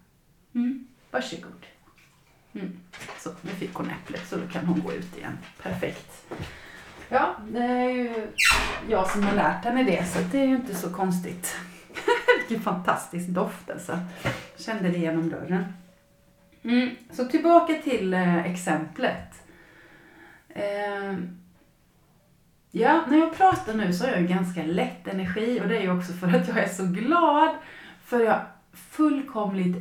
Mm. 0.54 0.86
Varsågod. 1.10 1.66
Mm. 2.52 2.80
Så, 3.18 3.30
nu 3.42 3.50
fick 3.50 3.74
hon 3.74 3.90
äpplet 3.90 4.28
så 4.28 4.36
då 4.36 4.48
kan 4.48 4.66
hon 4.66 4.80
gå 4.80 4.92
ut 4.92 5.16
igen. 5.16 5.38
Perfekt. 5.62 6.26
Ja, 7.08 7.36
det 7.48 7.64
är 7.64 7.90
ju 7.90 8.28
jag 8.88 9.10
som 9.10 9.22
har 9.22 9.34
lärt 9.34 9.64
henne 9.64 9.82
det 9.82 10.04
så 10.04 10.18
det 10.32 10.38
är 10.38 10.46
ju 10.46 10.56
inte 10.56 10.74
så 10.74 10.94
konstigt. 10.94 11.56
Vilken 12.38 12.64
fantastisk 12.64 13.28
doft 13.28 13.70
alltså. 13.70 13.98
Kände 14.56 14.88
det 14.88 14.98
genom 14.98 15.30
dörren. 15.30 15.64
Mm. 16.62 16.90
Så 17.10 17.24
tillbaka 17.24 17.74
till 17.74 18.14
eh, 18.14 18.46
exemplet. 18.46 19.42
Eh, 20.48 21.14
ja, 22.70 23.04
när 23.08 23.18
jag 23.18 23.36
pratar 23.36 23.74
nu 23.74 23.92
så 23.92 24.06
har 24.06 24.12
jag 24.12 24.28
ganska 24.28 24.62
lätt 24.62 25.08
energi 25.08 25.60
och 25.60 25.68
det 25.68 25.76
är 25.76 25.82
ju 25.82 25.96
också 25.98 26.12
för 26.12 26.26
att 26.26 26.48
jag 26.48 26.58
är 26.58 26.68
så 26.68 26.84
glad. 26.84 27.54
För 28.04 28.20
jag 28.20 28.40
fullkomligt 28.90 29.76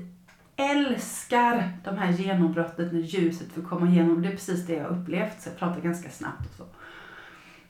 älskar 0.56 1.70
de 1.84 1.98
här 1.98 2.12
genombrottet 2.12 2.94
när 2.94 3.00
ljuset 3.00 3.52
får 3.52 3.62
komma 3.62 3.90
igenom. 3.90 4.22
Det 4.22 4.28
är 4.28 4.32
precis 4.32 4.68
det 4.68 4.74
jag 4.74 4.84
har 4.84 4.98
upplevt, 4.98 5.42
så 5.42 5.50
jag 5.50 5.58
pratar 5.58 5.82
ganska 5.82 6.10
snabbt 6.10 6.50
och 6.50 6.56
så. 6.58 6.66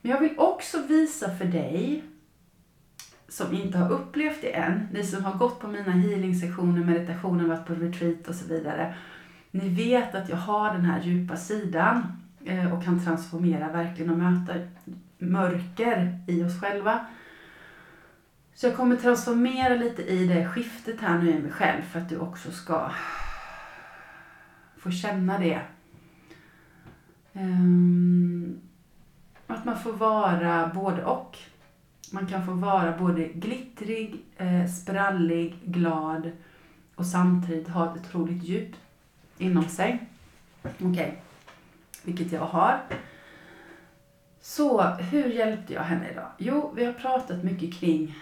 Men 0.01 0.11
jag 0.11 0.19
vill 0.19 0.33
också 0.37 0.81
visa 0.87 1.35
för 1.35 1.45
dig 1.45 2.03
som 3.27 3.53
inte 3.53 3.77
har 3.77 3.91
upplevt 3.91 4.41
det 4.41 4.55
än, 4.55 4.87
ni 4.93 5.03
som 5.03 5.25
har 5.25 5.33
gått 5.33 5.59
på 5.59 5.67
mina 5.67 5.91
healing-sessioner, 5.91 6.85
meditationer, 6.85 7.43
varit 7.43 7.65
på 7.65 7.73
retreat 7.73 8.27
och 8.27 8.35
så 8.35 8.47
vidare. 8.47 8.93
Ni 9.51 9.69
vet 9.69 10.15
att 10.15 10.29
jag 10.29 10.37
har 10.37 10.73
den 10.73 10.85
här 10.85 11.01
djupa 11.01 11.37
sidan 11.37 12.03
eh, 12.45 12.73
och 12.73 12.83
kan 12.83 13.05
transformera 13.05 13.71
verkligen 13.71 14.11
och 14.11 14.17
möta 14.17 14.53
mörker 15.17 16.19
i 16.27 16.43
oss 16.43 16.61
själva. 16.61 17.05
Så 18.59 18.67
jag 18.67 18.75
kommer 18.75 18.95
transformera 18.95 19.75
lite 19.75 20.01
i 20.01 20.27
det 20.27 20.47
skiftet 20.47 21.01
här 21.01 21.17
nu 21.17 21.31
i 21.31 21.39
mig 21.39 21.51
själv 21.51 21.81
för 21.81 21.99
att 21.99 22.09
du 22.09 22.17
också 22.17 22.51
ska 22.51 22.91
få 24.77 24.91
känna 24.91 25.39
det. 25.39 25.61
Ehm, 27.33 28.59
att 29.47 29.65
man 29.65 29.79
får 29.79 29.93
vara 29.93 30.71
både 30.75 31.05
och. 31.05 31.37
Man 32.11 32.27
kan 32.27 32.45
få 32.45 32.51
vara 32.51 32.97
både 32.97 33.27
glittrig, 33.27 34.25
eh, 34.37 34.67
sprallig, 34.67 35.59
glad 35.65 36.31
och 36.95 37.05
samtidigt 37.05 37.67
ha 37.67 37.95
ett 37.95 38.01
otroligt 38.01 38.43
djup 38.43 38.75
inom 39.37 39.63
sig. 39.63 40.07
Okej, 40.63 40.87
okay. 40.87 41.11
vilket 42.03 42.31
jag 42.31 42.45
har. 42.45 42.81
Så 44.41 44.83
hur 44.83 45.25
hjälpte 45.25 45.73
jag 45.73 45.83
henne 45.83 46.11
idag? 46.11 46.31
Jo, 46.37 46.73
vi 46.75 46.85
har 46.85 46.93
pratat 46.93 47.43
mycket 47.43 47.73
kring 47.73 48.15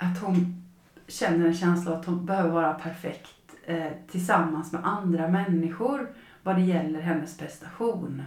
att 0.00 0.18
hon 0.18 0.64
känner 1.06 1.46
en 1.46 1.54
känsla 1.54 1.92
av 1.92 1.98
att 1.98 2.06
hon 2.06 2.26
behöver 2.26 2.50
vara 2.50 2.74
perfekt 2.74 3.54
eh, 3.64 3.92
tillsammans 4.10 4.72
med 4.72 4.86
andra 4.86 5.28
människor 5.28 6.08
vad 6.42 6.56
det 6.56 6.62
gäller 6.62 7.00
hennes 7.00 7.36
prestation. 7.36 8.22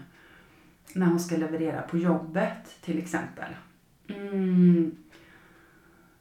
När 0.95 1.05
hon 1.05 1.19
ska 1.19 1.37
leverera 1.37 1.81
på 1.81 1.97
jobbet 1.97 2.81
till 2.81 2.97
exempel. 2.97 3.53
Mm. 4.07 4.95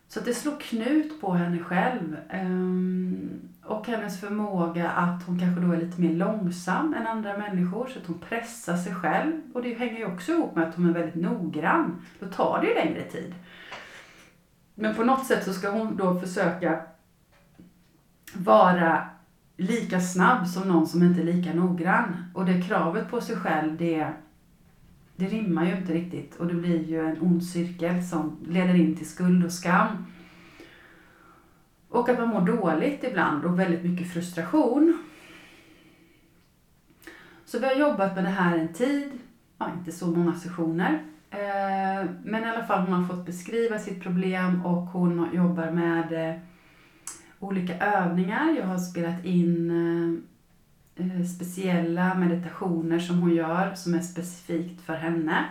Så 0.09 0.21
det 0.21 0.35
slår 0.35 0.61
knut 0.61 1.21
på 1.21 1.33
henne 1.33 1.59
själv. 1.59 2.17
Ehm, 2.29 3.31
och 3.63 3.87
hennes 3.87 4.21
förmåga 4.21 4.91
att 4.91 5.23
hon 5.27 5.39
kanske 5.39 5.61
då 5.61 5.73
är 5.73 5.77
lite 5.77 6.01
mer 6.01 6.13
långsam 6.13 6.95
än 6.95 7.07
andra 7.07 7.39
människor 7.39 7.87
så 7.87 7.99
att 7.99 8.07
hon 8.07 8.19
pressar 8.19 8.77
sig 8.77 8.95
själv. 8.95 9.33
Och 9.55 9.63
det 9.63 9.75
hänger 9.75 9.99
ju 9.99 10.05
också 10.07 10.33
ihop 10.33 10.55
med 10.55 10.69
att 10.69 10.75
hon 10.75 10.89
är 10.89 10.93
väldigt 10.93 11.15
noggrann. 11.15 12.03
Då 12.21 12.27
tar 12.27 12.61
det 12.61 12.69
ju 12.69 12.75
längre 12.75 13.03
tid. 13.03 13.35
Men 14.75 14.95
på 14.95 15.05
något 15.05 15.27
sätt 15.27 15.45
så 15.45 15.53
ska 15.53 15.71
hon 15.71 15.97
då 15.97 16.21
försöka 16.21 16.81
vara 18.35 19.09
lika 19.57 20.01
snabb 20.01 20.47
som 20.47 20.69
någon 20.69 20.87
som 20.87 21.03
inte 21.03 21.21
är 21.21 21.25
lika 21.25 21.55
noggrann. 21.55 22.25
Och 22.35 22.47
det 22.47 22.63
kravet 22.63 23.11
på 23.11 23.21
sig 23.21 23.37
själv, 23.37 23.77
det, 23.77 24.13
det 25.17 25.27
rimmar 25.27 25.67
ju 25.67 25.77
inte 25.77 25.93
riktigt. 25.93 26.37
Och 26.37 26.47
det 26.47 26.55
blir 26.55 26.85
ju 26.85 27.07
en 27.07 27.23
ond 27.23 27.45
cirkel 27.45 28.05
som 28.05 28.37
leder 28.49 28.75
in 28.75 28.97
till 28.97 29.09
skuld 29.09 29.45
och 29.45 29.53
skam. 29.53 30.07
Och 31.89 32.09
att 32.09 32.19
man 32.19 32.29
mår 32.29 32.41
dåligt 32.41 33.05
ibland 33.05 33.45
och 33.45 33.59
väldigt 33.59 33.85
mycket 33.85 34.13
frustration. 34.13 35.03
Så 37.45 37.59
vi 37.59 37.67
har 37.67 37.75
jobbat 37.75 38.15
med 38.15 38.25
det 38.25 38.31
här 38.31 38.59
en 38.59 38.73
tid, 38.73 39.13
ja, 39.59 39.71
inte 39.79 39.93
så 39.93 40.07
många 40.07 40.35
sessioner. 40.35 41.12
Eh, 41.33 42.11
men 42.25 42.45
i 42.45 42.49
alla 42.49 42.65
fall 42.65 42.81
hon 42.81 42.93
har 42.93 43.09
fått 43.09 43.27
beskriva 43.27 43.79
sitt 43.79 44.03
problem 44.03 44.67
och 44.67 44.83
hon 44.83 45.29
jobbar 45.33 45.71
med 45.71 46.31
eh, 46.31 46.41
olika 47.39 47.79
övningar. 47.79 48.57
Jag 48.59 48.67
har 48.67 48.79
spelat 48.79 49.25
in 49.25 49.71
eh, 50.97 51.25
speciella 51.25 52.15
meditationer 52.15 52.99
som 52.99 53.19
hon 53.19 53.35
gör 53.35 53.75
som 53.75 53.95
är 53.95 54.01
specifikt 54.01 54.81
för 54.81 54.95
henne 54.95 55.45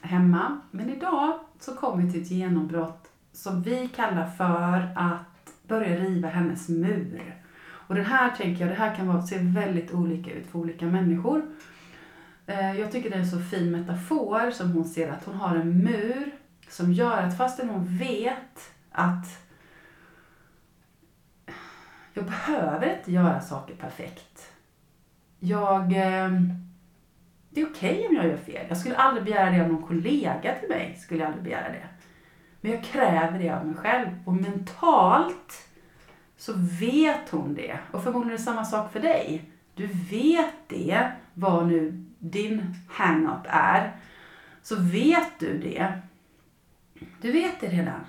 hemma. 0.00 0.60
Men 0.70 0.90
idag 0.90 1.40
så 1.60 1.74
kom 1.74 2.04
vi 2.04 2.12
till 2.12 2.22
ett 2.22 2.30
genombrott 2.30 3.10
som 3.32 3.62
vi 3.62 3.88
kallar 3.88 4.26
för 4.26 4.92
att 4.96 5.52
börja 5.68 5.96
riva 5.96 6.28
hennes 6.28 6.68
mur. 6.68 7.34
Och 7.64 7.94
det 7.94 8.02
här 8.02 8.30
tänker 8.30 8.60
jag, 8.60 8.70
det 8.70 8.78
här 8.78 8.94
kan 8.94 9.08
vara, 9.08 9.22
se 9.22 9.38
väldigt 9.38 9.94
olika 9.94 10.30
ut 10.30 10.46
för 10.46 10.58
olika 10.58 10.86
människor. 10.86 11.42
Eh, 12.46 12.80
jag 12.80 12.92
tycker 12.92 13.10
det 13.10 13.16
är 13.16 13.20
en 13.20 13.30
så 13.30 13.40
fin 13.40 13.70
metafor 13.70 14.50
som 14.50 14.72
hon 14.72 14.84
ser 14.84 15.10
att 15.10 15.24
hon 15.24 15.34
har 15.34 15.56
en 15.56 15.78
mur 15.84 16.30
som 16.68 16.92
gör 16.92 17.22
att 17.22 17.36
fastän 17.36 17.68
hon 17.68 17.98
vet 17.98 18.72
att 18.92 19.26
jag 22.14 22.24
behöver 22.24 22.96
inte 22.98 23.12
göra 23.12 23.40
saker 23.40 23.74
perfekt. 23.74 24.52
Jag... 25.38 25.92
Ehm, 25.96 26.52
det 27.50 27.60
är 27.60 27.66
okej 27.66 27.92
okay 27.92 28.08
om 28.08 28.14
jag 28.16 28.26
gör 28.26 28.36
fel. 28.36 28.66
Jag 28.68 28.78
skulle 28.78 28.96
aldrig 28.96 29.24
begära 29.24 29.50
det 29.50 29.60
av 29.60 29.68
någon 29.68 29.82
kollega 29.82 30.54
till 30.60 30.68
mig. 30.68 30.96
Skulle 31.00 31.20
jag 31.20 31.26
aldrig 31.26 31.44
begära 31.44 31.68
det. 31.68 31.88
Men 32.60 32.72
jag 32.72 32.84
kräver 32.84 33.38
det 33.38 33.50
av 33.50 33.66
mig 33.66 33.76
själv. 33.76 34.08
Och 34.24 34.34
mentalt 34.34 35.68
så 36.36 36.52
vet 36.80 37.30
hon 37.30 37.54
det. 37.54 37.78
Och 37.90 38.02
förmodligen 38.02 38.34
är 38.34 38.38
det 38.38 38.44
samma 38.44 38.64
sak 38.64 38.92
för 38.92 39.00
dig. 39.00 39.50
Du 39.74 39.86
vet 39.86 40.54
det, 40.68 41.12
vad 41.34 41.66
nu 41.66 42.11
din 42.22 42.74
hang-up 42.88 43.46
är. 43.46 43.96
Så 44.62 44.76
vet 44.76 45.38
du 45.38 45.58
det. 45.58 45.92
Du 47.20 47.32
vet 47.32 47.60
det 47.60 47.68
redan. 47.68 48.00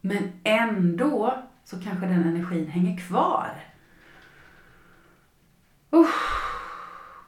Men 0.00 0.32
ändå 0.44 1.42
så 1.64 1.80
kanske 1.80 2.06
den 2.06 2.22
energin 2.22 2.68
hänger 2.68 2.96
kvar. 3.08 3.50
Uh, 5.94 6.06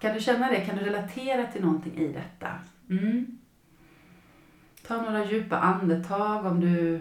kan 0.00 0.14
du 0.14 0.20
känna 0.20 0.50
det? 0.50 0.60
Kan 0.60 0.76
du 0.76 0.84
relatera 0.84 1.46
till 1.46 1.62
någonting 1.62 1.96
i 1.96 2.12
detta? 2.12 2.48
Mm. 2.90 3.38
Ta 4.86 5.02
några 5.02 5.24
djupa 5.24 5.58
andetag 5.58 6.46
om 6.46 6.60
du 6.60 7.00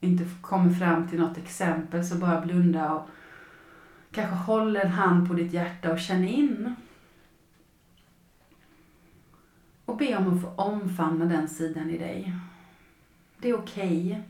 inte 0.00 0.24
kommer 0.40 0.70
fram 0.70 1.08
till 1.08 1.20
något 1.20 1.38
exempel 1.38 2.04
så 2.04 2.14
bara 2.14 2.40
blunda 2.40 2.92
och 2.92 3.08
kanske 4.10 4.36
håll 4.36 4.76
en 4.76 4.90
hand 4.90 5.28
på 5.28 5.34
ditt 5.34 5.52
hjärta 5.52 5.92
och 5.92 6.00
känn 6.00 6.24
in. 6.24 6.74
Och 9.88 9.96
be 9.96 10.16
om 10.16 10.36
att 10.36 10.42
få 10.42 10.48
omfamna 10.48 11.24
den 11.24 11.48
sidan 11.48 11.90
i 11.90 11.98
dig. 11.98 12.32
Det 13.38 13.48
är 13.48 13.58
okej. 13.58 14.06
Okay. 14.06 14.22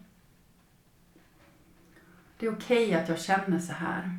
Det 2.38 2.47
är 2.47 2.53
okej 2.53 2.87
okay 2.87 3.00
att 3.00 3.09
jag 3.09 3.21
känner 3.21 3.59
så 3.59 3.73
här. 3.73 4.19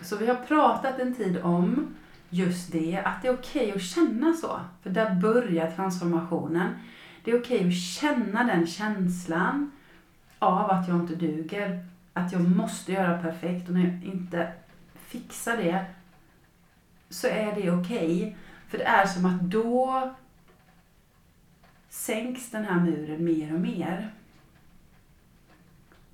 Så 0.00 0.16
vi 0.16 0.26
har 0.26 0.34
pratat 0.34 0.98
en 0.98 1.14
tid 1.14 1.38
om 1.42 1.94
just 2.30 2.72
det, 2.72 3.02
att 3.04 3.22
det 3.22 3.28
är 3.28 3.34
okej 3.34 3.66
okay 3.66 3.76
att 3.76 3.82
känna 3.82 4.34
så. 4.34 4.60
För 4.82 4.90
där 4.90 5.14
börjar 5.14 5.70
transformationen. 5.70 6.74
Det 7.24 7.30
är 7.30 7.40
okej 7.40 7.56
okay 7.56 7.68
att 7.68 7.76
känna 7.76 8.44
den 8.44 8.66
känslan 8.66 9.70
av 10.38 10.70
att 10.70 10.88
jag 10.88 11.00
inte 11.00 11.14
duger. 11.14 11.86
Att 12.12 12.32
jag 12.32 12.56
måste 12.56 12.92
göra 12.92 13.22
perfekt 13.22 13.68
och 13.68 13.74
när 13.74 13.84
jag 13.84 14.04
inte 14.04 14.52
fixar 14.94 15.56
det 15.56 15.84
så 17.10 17.26
är 17.26 17.54
det 17.54 17.70
okej. 17.70 18.16
Okay. 18.16 18.34
För 18.72 18.78
det 18.78 18.84
är 18.84 19.06
som 19.06 19.26
att 19.26 19.40
då 19.40 20.10
sänks 21.88 22.50
den 22.50 22.64
här 22.64 22.80
muren 22.80 23.24
mer 23.24 23.54
och 23.54 23.60
mer. 23.60 24.10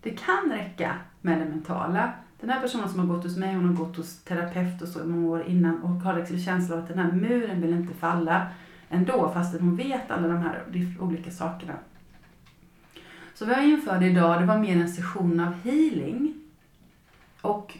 Det 0.00 0.10
kan 0.10 0.50
räcka 0.50 0.96
med 1.20 1.38
det 1.40 1.44
mentala 1.44 2.12
den 2.40 2.50
här 2.50 2.60
personen 2.60 2.88
som 2.88 2.98
har 2.98 3.06
gått 3.06 3.24
hos 3.24 3.36
mig, 3.36 3.54
hon 3.54 3.64
har 3.64 3.84
gått 3.84 3.96
hos 3.96 4.18
terapeut 4.18 4.82
och 4.82 4.88
så 4.88 5.00
i 5.00 5.06
många 5.06 5.28
år 5.28 5.44
innan 5.46 5.82
och 5.82 5.90
har 5.90 6.16
liksom 6.16 6.38
känslan 6.38 6.78
av 6.78 6.84
att 6.84 6.88
den 6.88 6.98
här 6.98 7.12
muren 7.12 7.60
vill 7.60 7.72
inte 7.72 7.94
falla 7.94 8.46
ändå 8.88 9.30
fastän 9.34 9.60
hon 9.60 9.76
vet 9.76 10.10
alla 10.10 10.28
de 10.28 10.36
här 10.36 10.64
olika 11.00 11.30
sakerna. 11.30 11.74
Så 13.34 13.46
vad 13.46 13.56
jag 13.56 13.68
införde 13.68 14.06
idag, 14.06 14.40
det 14.40 14.46
var 14.46 14.58
mer 14.58 14.76
en 14.76 14.88
session 14.88 15.40
av 15.40 15.52
healing. 15.52 16.34
Och 17.40 17.78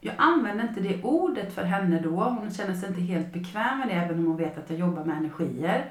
jag 0.00 0.14
använde 0.18 0.62
inte 0.62 0.80
det 0.80 1.02
ordet 1.02 1.54
för 1.54 1.62
henne 1.62 2.00
då. 2.00 2.20
Hon 2.20 2.50
känner 2.50 2.74
sig 2.74 2.88
inte 2.88 3.00
helt 3.00 3.32
bekväm 3.32 3.78
med 3.78 3.88
det 3.88 3.94
även 3.94 4.18
om 4.18 4.26
hon 4.26 4.36
vet 4.36 4.58
att 4.58 4.70
jag 4.70 4.78
jobbar 4.78 5.04
med 5.04 5.16
energier. 5.16 5.90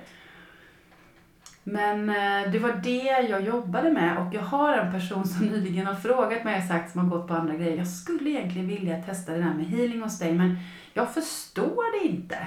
Men 1.64 2.10
eh, 2.10 2.52
det 2.52 2.60
var 2.60 2.74
det 2.84 3.28
jag 3.30 3.42
jobbade 3.42 3.92
med 3.92 4.18
och 4.18 4.34
jag 4.34 4.42
har 4.42 4.78
en 4.78 4.92
person 4.92 5.26
som 5.26 5.46
nyligen 5.46 5.86
har 5.86 5.96
frågat 5.96 6.44
mig, 6.44 6.58
och 6.58 6.68
sagt, 6.68 6.92
som 6.92 7.02
har 7.02 7.18
gått 7.18 7.28
på 7.28 7.34
andra 7.34 7.56
grejer. 7.56 7.78
Jag 7.78 7.88
skulle 7.88 8.30
egentligen 8.30 8.68
vilja 8.68 9.02
testa 9.02 9.32
det 9.32 9.38
där 9.38 9.54
med 9.54 9.66
healing 9.66 10.02
hos 10.02 10.20
dig 10.20 10.34
men 10.34 10.58
jag 10.94 11.14
förstår 11.14 12.00
det 12.00 12.08
inte. 12.08 12.38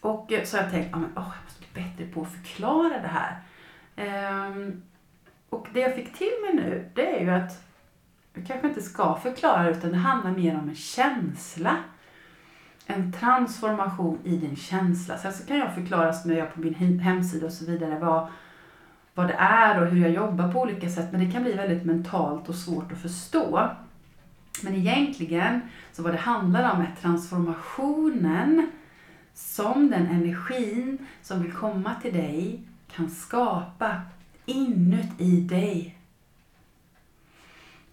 Och 0.00 0.32
eh, 0.32 0.44
så 0.44 0.56
har 0.56 0.62
jag 0.62 0.72
tänkt, 0.72 0.94
ah, 0.94 0.98
men, 0.98 1.10
oh, 1.10 1.32
jag 1.34 1.44
måste 1.44 1.60
bli 1.72 1.82
bättre 1.82 2.14
på 2.14 2.22
att 2.22 2.32
förklara 2.32 3.00
det 3.00 3.10
här. 3.12 3.40
Um, 4.48 4.82
och 5.48 5.66
det 5.72 5.80
jag 5.80 5.94
fick 5.94 6.18
till 6.18 6.32
mig 6.44 6.54
nu, 6.54 6.90
det 6.94 7.16
är 7.16 7.20
ju 7.20 7.30
att 7.30 7.64
jag 8.34 8.46
kanske 8.46 8.68
inte 8.68 8.82
ska 8.82 9.14
förklara 9.14 9.70
utan 9.70 9.90
det 9.90 9.96
handlar 9.96 10.30
mer 10.30 10.58
om 10.58 10.68
en 10.68 10.74
känsla 10.74 11.76
en 12.86 13.12
transformation 13.12 14.18
i 14.24 14.36
din 14.36 14.56
känsla. 14.56 15.18
Sen 15.18 15.32
så 15.32 15.46
kan 15.46 15.58
jag 15.58 15.74
förklara 15.74 16.12
som 16.12 16.30
jag 16.30 16.38
gör 16.38 16.46
på 16.46 16.60
min 16.60 17.00
hemsida 17.00 17.46
och 17.46 17.52
så 17.52 17.64
vidare 17.64 17.98
vad, 17.98 18.28
vad 19.14 19.26
det 19.26 19.36
är 19.38 19.82
och 19.82 19.86
hur 19.86 20.02
jag 20.02 20.10
jobbar 20.10 20.52
på 20.52 20.60
olika 20.60 20.88
sätt. 20.88 21.12
Men 21.12 21.24
det 21.24 21.32
kan 21.32 21.42
bli 21.42 21.52
väldigt 21.52 21.84
mentalt 21.84 22.48
och 22.48 22.54
svårt 22.54 22.92
att 22.92 23.02
förstå. 23.02 23.70
Men 24.62 24.74
egentligen 24.74 25.60
så 25.92 26.02
vad 26.02 26.12
det 26.14 26.18
handlar 26.18 26.74
om 26.74 26.80
är 26.80 26.94
transformationen 27.00 28.70
som 29.34 29.90
den 29.90 30.06
energin 30.06 31.06
som 31.22 31.42
vill 31.42 31.52
komma 31.52 31.94
till 32.02 32.12
dig 32.12 32.62
kan 32.96 33.10
skapa 33.10 34.00
inuti 34.46 35.40
dig. 35.40 35.98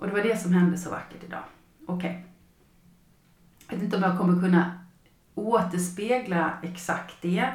Och 0.02 0.08
det 0.08 0.14
var 0.14 0.22
det 0.22 0.38
som 0.38 0.54
hände 0.54 0.78
så 0.78 0.90
vackert 0.90 1.24
idag. 1.24 1.44
Okej. 1.86 2.10
Okay. 2.10 2.22
Jag 3.70 3.76
vet 3.76 3.84
inte 3.84 3.98
om 3.98 4.04
jag 4.04 4.18
kommer 4.18 4.42
kunna 4.42 4.80
återspegla 5.36 6.54
exakt 6.64 7.22
det. 7.22 7.50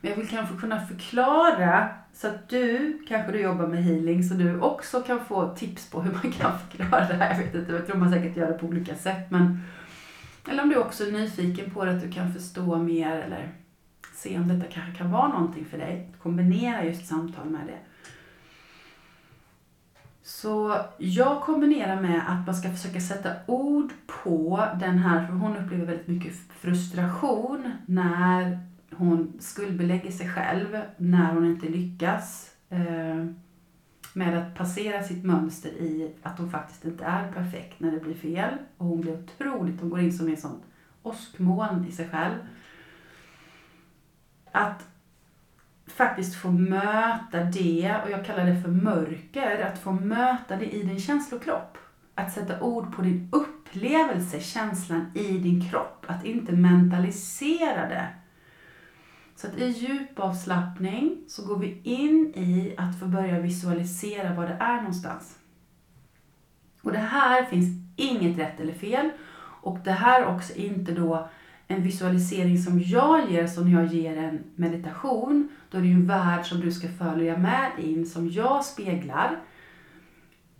Men 0.00 0.10
jag 0.10 0.16
vill 0.16 0.28
kanske 0.28 0.56
kunna 0.56 0.86
förklara 0.86 1.88
så 2.12 2.28
att 2.28 2.48
du, 2.48 2.98
kanske 3.08 3.32
du 3.32 3.40
jobbar 3.40 3.66
med 3.66 3.84
healing, 3.84 4.22
så 4.22 4.34
du 4.34 4.60
också 4.60 5.02
kan 5.02 5.24
få 5.24 5.54
tips 5.54 5.90
på 5.90 6.02
hur 6.02 6.12
man 6.12 6.32
kan 6.32 6.58
förklara 6.58 7.08
det 7.08 7.14
här. 7.14 7.30
Jag 7.30 7.38
vet 7.38 7.54
inte, 7.54 7.72
jag 7.72 7.86
tror 7.86 7.96
man 7.96 8.10
säkert 8.10 8.36
gör 8.36 8.46
det 8.46 8.58
på 8.58 8.66
olika 8.66 8.94
sätt. 8.94 9.30
Men, 9.30 9.60
eller 10.48 10.62
om 10.62 10.68
du 10.68 10.76
också 10.76 11.04
är 11.06 11.12
nyfiken 11.12 11.70
på 11.70 11.84
det, 11.84 11.90
att 11.90 12.02
du 12.02 12.10
kan 12.10 12.32
förstå 12.32 12.76
mer 12.76 13.16
eller 13.16 13.52
se 14.14 14.38
om 14.38 14.48
detta 14.48 14.72
kanske 14.72 14.98
kan 14.98 15.10
vara 15.10 15.28
någonting 15.28 15.64
för 15.64 15.78
dig. 15.78 16.12
Kombinera 16.22 16.84
just 16.84 17.06
samtal 17.06 17.50
med 17.50 17.66
det. 17.66 17.78
Så 20.28 20.76
jag 20.98 21.42
kombinerar 21.42 22.00
med 22.00 22.22
att 22.28 22.46
man 22.46 22.54
ska 22.54 22.70
försöka 22.70 23.00
sätta 23.00 23.32
ord 23.46 23.92
på 24.06 24.66
den 24.80 24.98
här, 24.98 25.26
för 25.26 25.32
hon 25.32 25.56
upplever 25.56 25.86
väldigt 25.86 26.08
mycket 26.08 26.34
frustration 26.34 27.72
när 27.86 28.60
hon 28.90 29.32
skuldbelägger 29.40 30.10
sig 30.10 30.28
själv, 30.28 30.80
när 30.96 31.34
hon 31.34 31.44
inte 31.44 31.68
lyckas 31.68 32.54
eh, 32.68 33.26
med 34.12 34.38
att 34.38 34.54
passera 34.54 35.02
sitt 35.02 35.24
mönster 35.24 35.70
i 35.70 36.14
att 36.22 36.38
hon 36.38 36.50
faktiskt 36.50 36.84
inte 36.84 37.04
är 37.04 37.32
perfekt 37.32 37.80
när 37.80 37.92
det 37.92 38.00
blir 38.00 38.14
fel. 38.14 38.54
Och 38.76 38.86
hon 38.86 39.00
blir 39.00 39.18
otroligt, 39.18 39.80
hon 39.80 39.90
går 39.90 40.00
in 40.00 40.12
som 40.12 40.28
en 40.28 40.36
sån 40.36 40.60
åskmoln 41.02 41.86
i 41.88 41.92
sig 41.92 42.08
själv. 42.08 42.36
Att 44.52 44.88
faktiskt 45.98 46.34
få 46.34 46.50
möta 46.50 47.44
det, 47.44 47.96
och 48.04 48.10
jag 48.10 48.24
kallar 48.24 48.46
det 48.46 48.62
för 48.62 48.68
mörker, 48.70 49.60
att 49.60 49.78
få 49.78 49.92
möta 49.92 50.56
det 50.56 50.74
i 50.74 50.82
din 50.82 51.00
känslokropp. 51.00 51.78
Att 52.14 52.32
sätta 52.32 52.60
ord 52.60 52.96
på 52.96 53.02
din 53.02 53.28
upplevelse, 53.32 54.40
känslan 54.40 55.12
i 55.14 55.38
din 55.38 55.70
kropp. 55.70 56.04
Att 56.08 56.24
inte 56.24 56.52
mentalisera 56.52 57.88
det. 57.88 58.08
Så 59.36 59.46
att 59.46 59.58
i 59.58 59.68
djupavslappning 59.68 61.16
så 61.28 61.46
går 61.46 61.58
vi 61.58 61.80
in 61.82 62.32
i 62.36 62.74
att 62.78 63.00
få 63.00 63.06
börja 63.06 63.40
visualisera 63.40 64.34
vad 64.34 64.48
det 64.48 64.56
är 64.60 64.76
någonstans. 64.76 65.38
Och 66.82 66.92
det 66.92 66.98
här 66.98 67.44
finns 67.44 67.68
inget 67.96 68.38
rätt 68.38 68.60
eller 68.60 68.72
fel. 68.72 69.10
Och 69.62 69.78
det 69.84 69.92
här 69.92 70.22
är 70.22 70.26
också 70.26 70.54
inte 70.54 70.92
då 70.92 71.28
en 71.68 71.82
visualisering 71.82 72.58
som 72.58 72.80
jag 72.80 73.30
ger, 73.30 73.46
som 73.46 73.70
jag 73.70 73.86
ger 73.86 74.16
en 74.16 74.44
meditation, 74.54 75.48
då 75.70 75.78
är 75.78 75.82
det 75.82 75.88
ju 75.88 75.94
en 75.94 76.06
värld 76.06 76.46
som 76.46 76.60
du 76.60 76.72
ska 76.72 76.88
följa 76.88 77.38
med 77.38 77.70
in, 77.78 78.06
som 78.06 78.30
jag 78.30 78.64
speglar. 78.64 79.40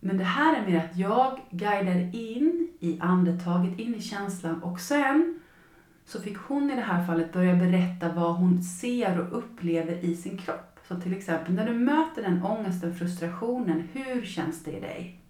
Men 0.01 0.19
det 0.19 0.25
här 0.25 0.57
är 0.57 0.67
mer 0.67 0.79
att 0.79 0.97
jag 0.97 1.41
guidar 1.51 2.15
in 2.15 2.69
i 2.81 2.99
andetaget, 3.01 3.79
in 3.79 3.95
i 3.95 4.03
känslan 4.03 4.63
och 4.63 4.81
sen 4.81 5.41
så 6.05 6.21
fick 6.21 6.37
hon 6.37 6.71
i 6.71 6.77
det 6.77 6.83
här 6.83 7.07
fallet 7.07 7.33
börja 7.33 7.57
berätta 7.57 8.13
vad 8.13 8.35
hon 8.35 8.63
ser 8.63 9.21
och 9.21 9.39
upplever 9.39 10.05
i 10.05 10.17
sin 10.17 10.39
kropp. 10.39 10.79
Så 10.89 11.01
till 11.01 11.17
exempel, 11.17 11.55
när 11.55 11.67
du 11.67 11.75
möter 11.75 12.23
den 12.23 12.43
ångesten, 12.43 12.95
frustrationen, 12.95 13.89
hur 13.93 14.23
känns 14.23 14.65
det 14.65 14.71
i 14.71 14.81
dig? 14.81 15.21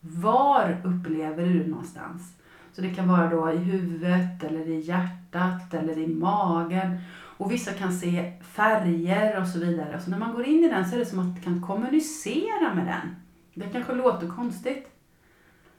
Var 0.00 0.80
upplever 0.84 1.46
du 1.46 1.62
det 1.62 1.70
någonstans? 1.70 2.37
Så 2.78 2.82
det 2.82 2.94
kan 2.94 3.08
vara 3.08 3.30
då 3.30 3.50
i 3.50 3.56
huvudet, 3.56 4.44
eller 4.44 4.68
i 4.68 4.80
hjärtat, 4.80 5.74
eller 5.74 5.98
i 5.98 6.06
magen. 6.06 6.98
Och 7.10 7.52
vissa 7.52 7.72
kan 7.72 7.92
se 7.92 8.32
färger 8.42 9.40
och 9.40 9.48
så 9.48 9.58
vidare. 9.58 10.00
Så 10.00 10.10
när 10.10 10.18
man 10.18 10.32
går 10.32 10.44
in 10.44 10.64
i 10.64 10.68
den 10.68 10.88
så 10.88 10.94
är 10.94 10.98
det 10.98 11.06
som 11.06 11.18
att 11.18 11.26
man 11.26 11.42
kan 11.42 11.62
kommunicera 11.62 12.74
med 12.74 12.86
den. 12.86 13.16
Det 13.54 13.72
kanske 13.72 13.94
låter 13.94 14.28
konstigt. 14.28 14.88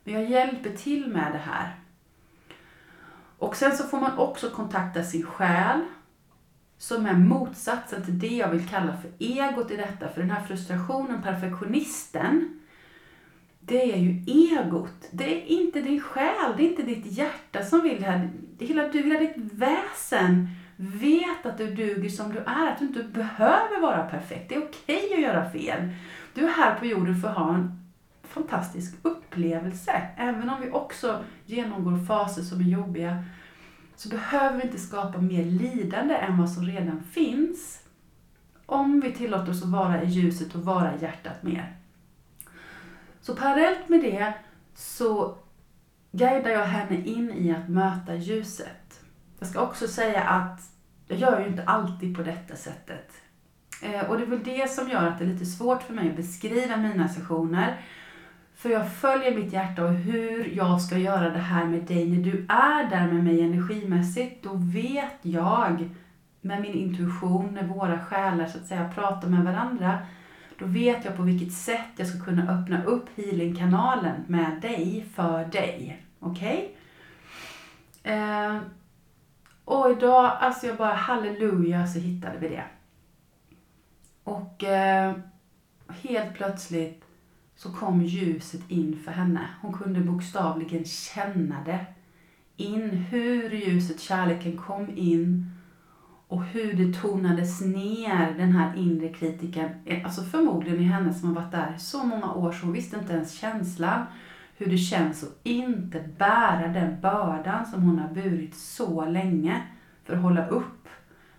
Men 0.03 0.13
jag 0.13 0.29
hjälper 0.29 0.69
till 0.69 1.07
med 1.07 1.31
det 1.31 1.51
här. 1.51 1.75
Och 3.37 3.55
sen 3.55 3.77
så 3.77 3.83
får 3.83 3.99
man 3.99 4.17
också 4.17 4.49
kontakta 4.49 5.03
sin 5.03 5.25
själ. 5.25 5.79
Som 6.77 7.05
är 7.05 7.13
motsatsen 7.13 8.05
till 8.05 8.19
det 8.19 8.35
jag 8.35 8.49
vill 8.49 8.67
kalla 8.67 8.97
för 8.97 9.11
egot 9.19 9.71
i 9.71 9.75
detta. 9.75 10.09
För 10.09 10.21
den 10.21 10.31
här 10.31 10.43
frustrationen, 10.43 11.21
perfektionisten, 11.21 12.59
det 13.69 13.93
är 13.93 13.97
ju 13.97 14.23
egot. 14.27 15.09
Det 15.11 15.41
är 15.41 15.45
inte 15.45 15.81
din 15.81 16.01
själ, 16.01 16.53
det 16.57 16.63
är 16.63 16.69
inte 16.69 16.83
ditt 16.83 17.05
hjärta 17.05 17.63
som 17.63 17.81
vill 17.81 18.01
det 18.01 18.05
här. 18.05 18.29
Hela, 18.59 18.87
du, 18.87 19.01
hela 19.01 19.19
ditt 19.19 19.35
väsen 19.37 20.47
vet 20.75 21.45
att 21.45 21.57
du 21.57 21.75
duger 21.75 22.09
som 22.09 22.33
du 22.33 22.39
är, 22.39 22.71
att 22.71 22.79
du 22.79 22.85
inte 22.85 23.03
behöver 23.03 23.81
vara 23.81 24.03
perfekt. 24.03 24.49
Det 24.49 24.55
är 24.55 24.63
okej 24.63 25.13
att 25.13 25.21
göra 25.21 25.49
fel. 25.49 25.89
Du 26.33 26.45
är 26.45 26.51
här 26.51 26.75
på 26.79 26.85
jorden 26.85 27.21
för 27.21 27.27
att 27.27 27.37
ha 27.37 27.53
en 27.53 27.89
fantastisk 28.23 28.95
upplevelse. 29.01 30.01
Även 30.17 30.49
om 30.49 30.61
vi 30.61 30.71
också 30.71 31.23
genomgår 31.45 32.05
faser 32.05 32.41
som 32.41 32.59
är 32.59 32.69
jobbiga 32.69 33.23
så 33.95 34.09
behöver 34.09 34.57
vi 34.57 34.63
inte 34.63 34.79
skapa 34.79 35.17
mer 35.17 35.45
lidande 35.45 36.15
än 36.15 36.37
vad 36.37 36.49
som 36.49 36.65
redan 36.65 37.03
finns. 37.03 37.83
Om 38.65 38.99
vi 38.99 39.11
tillåter 39.11 39.51
oss 39.51 39.63
att 39.63 39.69
vara 39.69 40.03
i 40.03 40.05
ljuset 40.05 40.55
och 40.55 40.61
vara 40.61 40.95
i 40.95 41.01
hjärtat 41.01 41.43
mer. 41.43 41.78
Så 43.29 43.35
parallellt 43.35 43.89
med 43.89 44.01
det 44.01 44.33
så 44.75 45.37
guidar 46.11 46.49
jag 46.49 46.65
henne 46.65 47.05
in 47.05 47.31
i 47.31 47.51
att 47.51 47.69
möta 47.69 48.15
ljuset. 48.15 48.99
Jag 49.39 49.47
ska 49.47 49.61
också 49.61 49.87
säga 49.87 50.21
att 50.21 50.61
jag 51.07 51.19
gör 51.19 51.39
ju 51.39 51.47
inte 51.47 51.63
alltid 51.63 52.15
på 52.15 52.23
detta 52.23 52.55
sättet. 52.55 53.11
Eh, 53.83 54.09
och 54.09 54.17
det 54.17 54.23
är 54.23 54.27
väl 54.27 54.43
det 54.43 54.71
som 54.71 54.89
gör 54.89 55.07
att 55.07 55.19
det 55.19 55.25
är 55.25 55.29
lite 55.29 55.45
svårt 55.45 55.83
för 55.83 55.93
mig 55.93 56.09
att 56.09 56.15
beskriva 56.15 56.77
mina 56.77 57.07
sessioner. 57.07 57.81
För 58.55 58.69
jag 58.69 58.93
följer 58.93 59.35
mitt 59.35 59.53
hjärta 59.53 59.83
och 59.85 59.93
hur 59.93 60.55
jag 60.55 60.81
ska 60.81 60.97
göra 60.97 61.29
det 61.29 61.39
här 61.39 61.65
med 61.65 61.81
dig 61.81 62.09
när 62.09 62.23
du 62.23 62.45
är 62.49 62.89
där 62.89 63.13
med 63.13 63.23
mig 63.23 63.41
energimässigt. 63.41 64.43
Då 64.43 64.53
vet 64.53 65.19
jag 65.21 65.89
med 66.41 66.61
min 66.61 66.73
intuition, 66.73 67.53
när 67.53 67.63
våra 67.63 67.99
själar 67.99 68.45
så 68.45 68.57
att 68.57 68.65
säga 68.65 68.91
pratar 68.95 69.27
med 69.27 69.43
varandra, 69.43 69.99
då 70.59 70.65
vet 70.65 71.05
jag 71.05 71.15
på 71.15 71.23
vilket 71.23 71.53
sätt 71.53 71.89
jag 71.95 72.07
ska 72.07 72.19
kunna 72.25 72.53
öppna 72.53 72.83
upp 72.83 73.05
healingkanalen 73.15 74.21
med 74.27 74.61
dig, 74.61 75.05
för 75.15 75.45
dig. 75.45 76.05
Okej? 76.19 76.75
Okay? 78.01 78.13
Eh, 78.13 78.57
och 79.65 79.91
idag, 79.91 80.37
alltså 80.39 80.67
jag 80.67 80.77
bara 80.77 80.93
halleluja 80.93 81.87
så 81.87 81.99
hittade 81.99 82.37
vi 82.39 82.49
det. 82.49 82.63
Och 84.23 84.63
eh, 84.63 85.13
helt 85.87 86.33
plötsligt 86.33 87.03
så 87.55 87.73
kom 87.73 88.01
ljuset 88.01 88.61
in 88.67 88.99
för 89.05 89.11
henne. 89.11 89.49
Hon 89.61 89.73
kunde 89.73 90.01
bokstavligen 90.01 90.85
känna 90.85 91.63
det. 91.63 91.85
In 92.57 92.89
hur 92.89 93.49
ljuset, 93.49 93.99
kärleken 93.99 94.57
kom 94.57 94.97
in 94.97 95.51
och 96.29 96.43
hur 96.43 96.73
det 96.73 96.99
tonades 96.99 97.61
ner, 97.61 98.33
den 98.37 98.51
här 98.51 98.75
inre 98.75 99.09
kritiken. 99.09 99.69
Eh, 99.85 100.05
alltså 100.05 100.23
förmodligen 100.23 100.79
i 100.79 100.83
henne 100.83 101.13
som 101.13 101.27
har 101.27 101.35
varit 101.41 101.51
där 101.51 101.75
så 101.77 102.03
många 102.03 102.33
år 102.33 102.51
så 102.51 102.65
hon 102.65 102.73
visste 102.73 102.97
inte 102.97 103.13
ens 103.13 103.39
känslan 103.39 104.05
hur 104.57 104.65
det 104.65 104.77
känns 104.77 105.23
att 105.23 105.39
inte 105.43 106.09
bära 106.17 106.67
den 106.67 107.01
bördan 107.01 107.65
som 107.65 107.83
hon 107.83 107.99
har 107.99 108.09
burit 108.09 108.55
så 108.55 109.05
länge 109.05 109.61
för 110.03 110.15
att 110.15 110.21
hålla 110.21 110.47
upp 110.47 110.87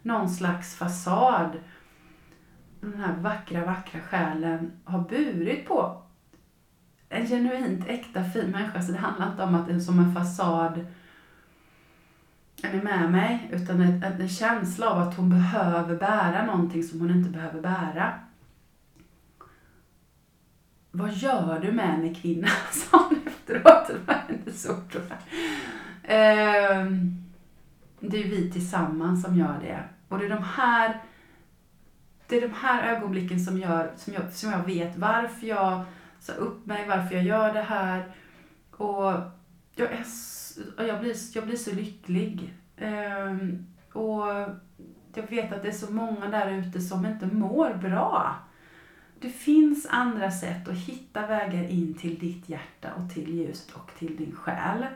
någon 0.02 0.28
slags 0.28 0.76
fasad 0.76 1.50
den 2.80 3.00
här 3.00 3.14
vackra, 3.20 3.64
vackra 3.64 4.00
själen 4.00 4.72
har 4.84 5.00
burit 5.00 5.68
på 5.68 6.02
en 7.08 7.26
genuint 7.26 7.86
äkta 7.86 8.24
fin 8.24 8.50
människa. 8.50 8.82
Så 8.82 8.92
det 8.92 8.98
handlar 8.98 9.30
inte 9.30 9.42
om 9.42 9.54
att 9.54 9.66
det 9.66 9.74
är 9.74 9.78
som 9.78 9.98
en 9.98 10.14
fasad 10.14 10.86
med 12.62 13.10
mig? 13.10 13.50
Utan 13.52 13.80
en, 13.80 14.02
en 14.02 14.28
känsla 14.28 14.90
av 14.90 14.98
att 14.98 15.16
hon 15.16 15.30
behöver 15.30 15.96
bära 15.96 16.46
någonting 16.46 16.82
som 16.82 17.00
hon 17.00 17.10
inte 17.10 17.30
behöver 17.30 17.60
bära. 17.60 18.12
Vad 20.90 21.12
gör 21.12 21.60
du 21.60 21.72
med 21.72 21.98
mig 21.98 22.14
kvinna? 22.14 22.48
sa 22.72 23.08
hon 23.08 23.20
efteråt. 23.26 23.86
Det 23.86 23.98
var 24.06 24.14
hennes 24.14 24.66
ord 24.68 24.92
tror 24.92 25.04
jag. 25.08 25.18
Det 28.00 28.24
är 28.24 28.28
vi 28.28 28.50
tillsammans 28.52 29.22
som 29.22 29.36
gör 29.36 29.58
det. 29.60 29.84
Och 30.08 30.18
det 30.18 30.24
är 30.24 30.28
de 30.28 30.44
här, 30.44 31.00
det 32.26 32.36
är 32.36 32.40
de 32.40 32.54
här 32.54 32.96
ögonblicken 32.96 33.40
som, 33.40 33.58
gör, 33.58 33.92
som, 33.96 34.14
jag, 34.14 34.32
som 34.32 34.50
jag 34.50 34.64
vet 34.66 34.96
varför 34.96 35.46
jag 35.46 35.84
sa 36.20 36.32
upp 36.32 36.66
mig, 36.66 36.88
varför 36.88 37.14
jag 37.14 37.24
gör 37.24 37.54
det 37.54 37.62
här. 37.62 38.14
Och 38.70 39.12
jag, 39.74 39.92
är, 39.92 40.04
jag, 40.76 41.00
blir, 41.00 41.14
jag 41.34 41.46
blir 41.46 41.56
så 41.56 41.74
lycklig. 41.74 42.54
Um, 42.80 43.66
och 43.92 44.26
jag 45.14 45.30
vet 45.30 45.52
att 45.52 45.62
det 45.62 45.68
är 45.68 45.72
så 45.72 45.92
många 45.92 46.28
där 46.28 46.50
ute 46.50 46.80
som 46.80 47.06
inte 47.06 47.26
mår 47.26 47.74
bra. 47.74 48.36
Det 49.20 49.30
finns 49.30 49.86
andra 49.90 50.30
sätt 50.30 50.68
att 50.68 50.76
hitta 50.76 51.26
vägar 51.26 51.64
in 51.64 51.94
till 51.94 52.18
ditt 52.18 52.48
hjärta 52.48 52.94
och 52.94 53.14
till 53.14 53.34
ljuset 53.34 53.74
och 53.74 53.90
till 53.98 54.16
din 54.16 54.36
själ. 54.36 54.86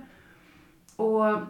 Och 0.97 1.41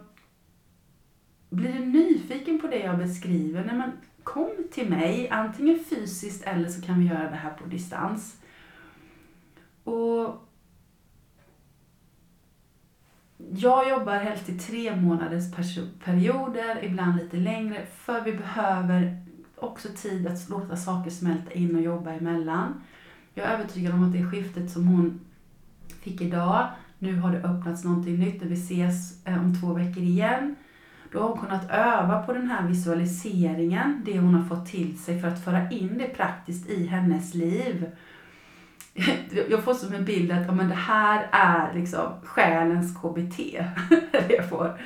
blir 1.51 1.73
du 1.73 1.85
nyfiken 1.85 2.61
på 2.61 2.67
det 2.67 2.79
jag 2.79 2.99
beskriver, 2.99 3.65
när 3.65 3.75
man 3.75 3.93
kom 4.23 4.51
till 4.73 4.91
mig, 4.91 5.29
antingen 5.29 5.85
fysiskt 5.85 6.43
eller 6.43 6.69
så 6.69 6.83
kan 6.83 7.01
vi 7.01 7.07
göra 7.07 7.31
det 7.31 7.37
här 7.37 7.51
på 7.51 7.67
distans. 7.67 8.37
Och 9.85 10.44
jag 13.51 13.89
jobbar 13.89 14.17
helst 14.17 14.49
i 14.49 14.59
tre 14.59 14.97
månaders 14.97 15.53
perioder, 16.05 16.85
ibland 16.85 17.17
lite 17.17 17.37
längre, 17.37 17.87
för 17.97 18.21
vi 18.21 18.33
behöver 18.33 19.25
också 19.57 19.89
tid 19.97 20.27
att 20.27 20.49
låta 20.49 20.77
saker 20.77 21.11
smälta 21.11 21.53
in 21.53 21.77
och 21.77 21.83
jobba 21.83 22.11
emellan. 22.13 22.83
Jag 23.35 23.47
är 23.47 23.55
övertygad 23.55 23.95
om 23.95 24.05
att 24.05 24.13
det 24.13 24.27
skiftet 24.27 24.71
som 24.71 24.87
hon 24.87 25.21
fick 26.01 26.21
idag, 26.21 26.69
nu 26.99 27.17
har 27.17 27.33
det 27.33 27.39
öppnats 27.39 27.85
någonting 27.85 28.19
nytt 28.19 28.43
och 28.43 28.51
vi 28.51 28.55
ses 28.55 29.27
eh, 29.27 29.45
om 29.45 29.61
två 29.61 29.73
veckor 29.73 30.03
igen. 30.03 30.57
Då 31.13 31.21
har 31.21 31.29
hon 31.29 31.39
kunnat 31.39 31.71
öva 31.71 32.23
på 32.23 32.33
den 32.33 32.51
här 32.51 32.69
visualiseringen, 32.69 34.03
det 34.05 34.19
hon 34.19 34.35
har 34.35 34.49
fått 34.49 34.67
till 34.67 34.99
sig 34.99 35.21
för 35.21 35.29
att 35.29 35.45
föra 35.45 35.71
in 35.71 35.99
det 35.99 36.09
praktiskt 36.09 36.71
i 36.71 36.87
hennes 36.87 37.35
liv. 37.35 37.87
jag 39.51 39.65
får 39.65 39.75
som 39.75 39.95
en 39.95 40.05
bild 40.05 40.33
att 40.33 40.47
ja, 40.47 40.53
men 40.53 40.69
det 40.69 40.75
här 40.75 41.29
är 41.31 41.75
liksom 41.75 42.01
själens 42.25 42.97
KBT. 42.97 43.37
det, 44.13 44.35
jag 44.37 44.49
får. 44.49 44.81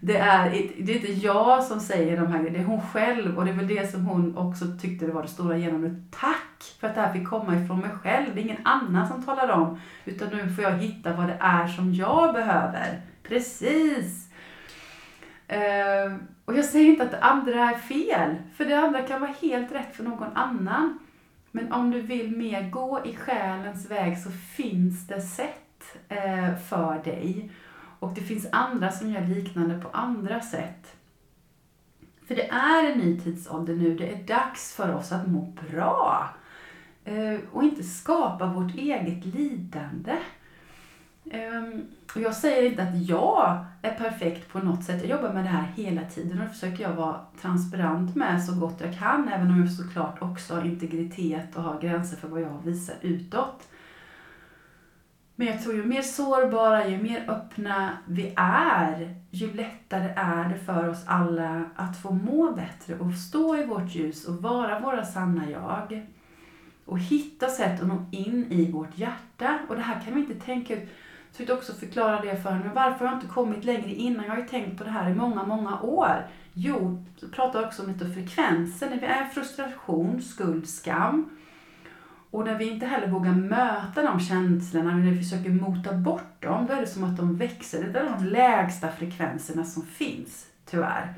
Det, 0.00 0.16
är, 0.16 0.50
det 0.78 0.92
är 0.92 0.96
inte 0.96 1.26
jag 1.26 1.64
som 1.64 1.80
säger 1.80 2.16
de 2.16 2.26
här 2.26 2.38
grejerna, 2.38 2.58
det 2.58 2.64
är 2.64 2.68
hon 2.68 2.82
själv. 2.82 3.38
Och 3.38 3.44
det 3.44 3.50
är 3.50 3.54
väl 3.54 3.66
det 3.66 3.90
som 3.90 4.06
hon 4.06 4.38
också 4.38 4.64
tyckte 4.80 5.06
det 5.06 5.12
var 5.12 5.22
det 5.22 5.28
stora 5.28 5.58
genombrottet. 5.58 6.20
Tack 6.20 6.76
för 6.80 6.86
att 6.86 6.94
det 6.94 7.00
här 7.00 7.12
fick 7.12 7.28
komma 7.28 7.56
ifrån 7.56 7.80
mig 7.80 7.90
själv. 8.02 8.34
Det 8.34 8.40
är 8.40 8.44
ingen 8.44 8.66
annan 8.66 9.08
som 9.08 9.22
talar 9.22 9.48
om. 9.48 9.80
Utan 10.04 10.28
nu 10.28 10.50
får 10.50 10.64
jag 10.64 10.78
hitta 10.78 11.12
vad 11.12 11.26
det 11.26 11.36
är 11.40 11.66
som 11.66 11.94
jag 11.94 12.34
behöver. 12.34 13.00
Precis! 13.22 14.28
Uh, 15.52 16.16
och 16.44 16.58
jag 16.58 16.64
säger 16.64 16.86
inte 16.86 17.04
att 17.04 17.10
det 17.10 17.20
andra 17.20 17.70
är 17.70 17.74
fel. 17.74 18.34
För 18.56 18.64
det 18.64 18.78
andra 18.78 19.02
kan 19.02 19.20
vara 19.20 19.34
helt 19.42 19.72
rätt 19.72 19.96
för 19.96 20.04
någon 20.04 20.32
annan. 20.34 20.98
Men 21.56 21.72
om 21.72 21.90
du 21.90 22.00
vill 22.00 22.36
mer 22.36 22.70
gå 22.70 23.00
i 23.04 23.16
själens 23.16 23.90
väg 23.90 24.18
så 24.18 24.30
finns 24.30 25.06
det 25.06 25.20
sätt 25.20 25.98
eh, 26.08 26.56
för 26.56 27.04
dig. 27.04 27.50
Och 27.98 28.14
det 28.14 28.20
finns 28.20 28.46
andra 28.52 28.90
som 28.90 29.10
gör 29.10 29.26
liknande 29.26 29.80
på 29.80 29.88
andra 29.88 30.40
sätt. 30.40 30.96
För 32.26 32.34
det 32.34 32.48
är 32.48 32.92
en 32.92 32.98
ny 32.98 33.20
tidsålder 33.20 33.74
nu. 33.74 33.94
Det 33.94 34.14
är 34.14 34.24
dags 34.24 34.74
för 34.74 34.94
oss 34.94 35.12
att 35.12 35.28
må 35.28 35.54
bra. 35.70 36.28
Eh, 37.04 37.38
och 37.52 37.64
inte 37.64 37.82
skapa 37.82 38.46
vårt 38.46 38.74
eget 38.74 39.24
lidande. 39.24 40.16
Um, 41.24 41.86
jag 42.14 42.34
säger 42.34 42.70
inte 42.70 42.82
att 42.82 43.08
jag 43.08 43.64
är 43.82 43.94
perfekt 43.94 44.48
på 44.48 44.58
något 44.58 44.84
sätt. 44.84 45.00
Jag 45.00 45.10
jobbar 45.10 45.32
med 45.32 45.44
det 45.44 45.48
här 45.48 45.72
hela 45.76 46.02
tiden 46.04 46.42
och 46.42 46.50
försöker 46.50 46.82
jag 46.82 46.92
vara 46.92 47.20
transparent 47.40 48.16
med 48.16 48.44
så 48.44 48.54
gott 48.54 48.80
jag 48.80 48.98
kan. 48.98 49.28
Även 49.28 49.50
om 49.50 49.60
jag 49.60 49.72
såklart 49.72 50.22
också 50.22 50.54
har 50.54 50.64
integritet 50.64 51.56
och 51.56 51.62
har 51.62 51.80
gränser 51.80 52.16
för 52.16 52.28
vad 52.28 52.40
jag 52.40 52.58
visar 52.64 52.96
utåt. 53.00 53.68
Men 55.36 55.46
jag 55.46 55.62
tror 55.62 55.74
ju 55.74 55.84
mer 55.84 56.02
sårbara, 56.02 56.88
ju 56.88 57.02
mer 57.02 57.30
öppna 57.30 57.98
vi 58.06 58.34
är, 58.36 59.14
ju 59.30 59.54
lättare 59.54 60.12
är 60.16 60.48
det 60.48 60.58
för 60.58 60.88
oss 60.88 61.04
alla 61.06 61.64
att 61.76 62.02
få 62.02 62.10
må 62.10 62.52
bättre 62.52 62.98
och 62.98 63.14
stå 63.14 63.56
i 63.56 63.66
vårt 63.66 63.94
ljus 63.94 64.24
och 64.24 64.34
vara 64.34 64.80
våra 64.80 65.04
sanna 65.04 65.50
jag. 65.50 66.06
Och 66.84 66.98
hitta 66.98 67.48
sätt 67.48 67.80
att 67.80 67.88
nå 67.88 68.04
in 68.10 68.46
i 68.50 68.72
vårt 68.72 68.98
hjärta. 68.98 69.58
Och 69.68 69.76
det 69.76 69.82
här 69.82 70.00
kan 70.00 70.14
vi 70.14 70.20
inte 70.20 70.34
tänka 70.34 70.74
ut 70.74 70.88
försökte 71.34 71.54
också 71.54 71.72
förklara 71.72 72.20
det 72.20 72.36
för 72.42 72.50
henne. 72.50 72.70
Varför 72.74 73.04
har 73.04 73.12
jag 73.12 73.16
inte 73.22 73.34
kommit 73.34 73.64
längre 73.64 73.90
innan? 73.90 74.24
Jag 74.24 74.32
har 74.32 74.38
ju 74.38 74.48
tänkt 74.48 74.78
på 74.78 74.84
det 74.84 74.90
här 74.90 75.10
i 75.10 75.14
många, 75.14 75.44
många 75.44 75.80
år. 75.80 76.26
Jo, 76.52 77.04
så 77.16 77.28
pratar 77.28 77.66
också 77.66 77.82
om 77.82 77.88
lite 77.88 78.10
frekvenser. 78.10 78.90
När 78.90 79.00
vi 79.00 79.06
är 79.06 79.24
frustration, 79.24 80.22
skuld, 80.22 80.68
skam. 80.68 81.30
Och 82.30 82.44
när 82.44 82.58
vi 82.58 82.70
inte 82.70 82.86
heller 82.86 83.06
vågar 83.06 83.32
möta 83.32 84.02
de 84.02 84.20
känslorna, 84.20 84.94
när 84.96 85.10
vi 85.10 85.18
försöker 85.18 85.50
mota 85.50 85.92
bort 85.92 86.42
dem, 86.42 86.66
då 86.66 86.72
är 86.72 86.80
det 86.80 86.86
som 86.86 87.04
att 87.04 87.16
de 87.16 87.36
växer. 87.36 87.84
Det 87.92 87.98
är 87.98 88.16
de 88.18 88.24
lägsta 88.24 88.88
frekvenserna 88.88 89.64
som 89.64 89.82
finns, 89.82 90.46
tyvärr. 90.64 91.14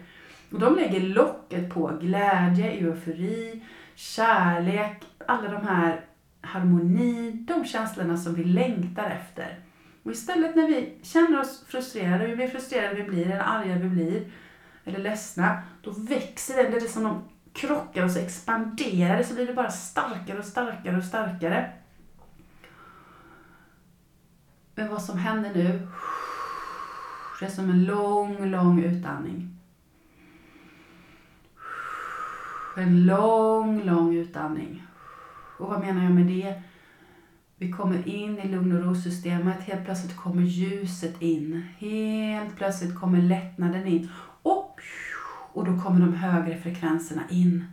Och 0.52 0.60
de 0.60 0.76
lägger 0.76 1.00
locket 1.00 1.74
på 1.74 1.98
glädje, 2.00 2.70
eufori, 2.70 3.64
kärlek, 3.94 5.04
alla 5.26 5.48
de 5.48 5.66
här 5.66 6.00
harmoni, 6.40 7.30
de 7.30 7.64
känslorna 7.64 8.16
som 8.16 8.34
vi 8.34 8.44
längtar 8.44 9.10
efter. 9.10 9.65
Och 10.06 10.12
istället 10.12 10.56
när 10.56 10.68
vi 10.68 10.98
känner 11.02 11.40
oss 11.40 11.64
frustrerade, 11.66 12.28
ju 12.28 12.36
mer 12.36 12.48
frustrerade 12.48 12.94
vi 12.94 13.02
blir, 13.02 13.26
eller 13.26 13.40
arga 13.40 13.78
vi 13.78 13.88
blir, 13.88 14.32
eller 14.84 14.98
ledsna, 14.98 15.62
då 15.82 15.90
växer 15.90 16.56
det. 16.56 16.68
Det 16.68 16.76
är 16.76 16.88
som 16.88 17.02
de 17.02 17.24
krockar 17.52 18.04
och 18.04 18.10
så 18.10 18.18
expanderar 18.18 19.16
det, 19.16 19.24
så 19.24 19.34
blir 19.34 19.46
det 19.46 19.54
bara 19.54 19.70
starkare 19.70 20.38
och 20.38 20.44
starkare 20.44 20.96
och 20.96 21.04
starkare. 21.04 21.72
Men 24.74 24.88
vad 24.88 25.02
som 25.02 25.18
händer 25.18 25.50
nu, 25.54 25.88
det 27.40 27.46
är 27.46 27.50
som 27.50 27.70
en 27.70 27.84
lång, 27.84 28.50
lång 28.50 28.84
utandning. 28.84 29.58
En 32.76 33.06
lång, 33.06 33.82
lång 33.82 34.16
utandning. 34.16 34.86
Och 35.58 35.68
vad 35.68 35.80
menar 35.80 36.02
jag 36.02 36.12
med 36.12 36.26
det? 36.26 36.62
Vi 37.58 37.72
kommer 37.72 38.08
in 38.08 38.38
i 38.38 38.48
lugn 38.48 38.72
och 38.72 38.84
ro-systemet. 38.84 39.62
Helt 39.62 39.84
plötsligt 39.84 40.16
kommer 40.16 40.42
ljuset 40.42 41.22
in. 41.22 41.66
Helt 41.78 42.56
plötsligt 42.56 43.00
kommer 43.00 43.22
lättnaden 43.22 43.86
in. 43.86 44.10
Och, 44.42 44.80
och 45.52 45.64
då 45.64 45.80
kommer 45.80 46.00
de 46.00 46.14
högre 46.14 46.56
frekvenserna 46.56 47.22
in. 47.30 47.64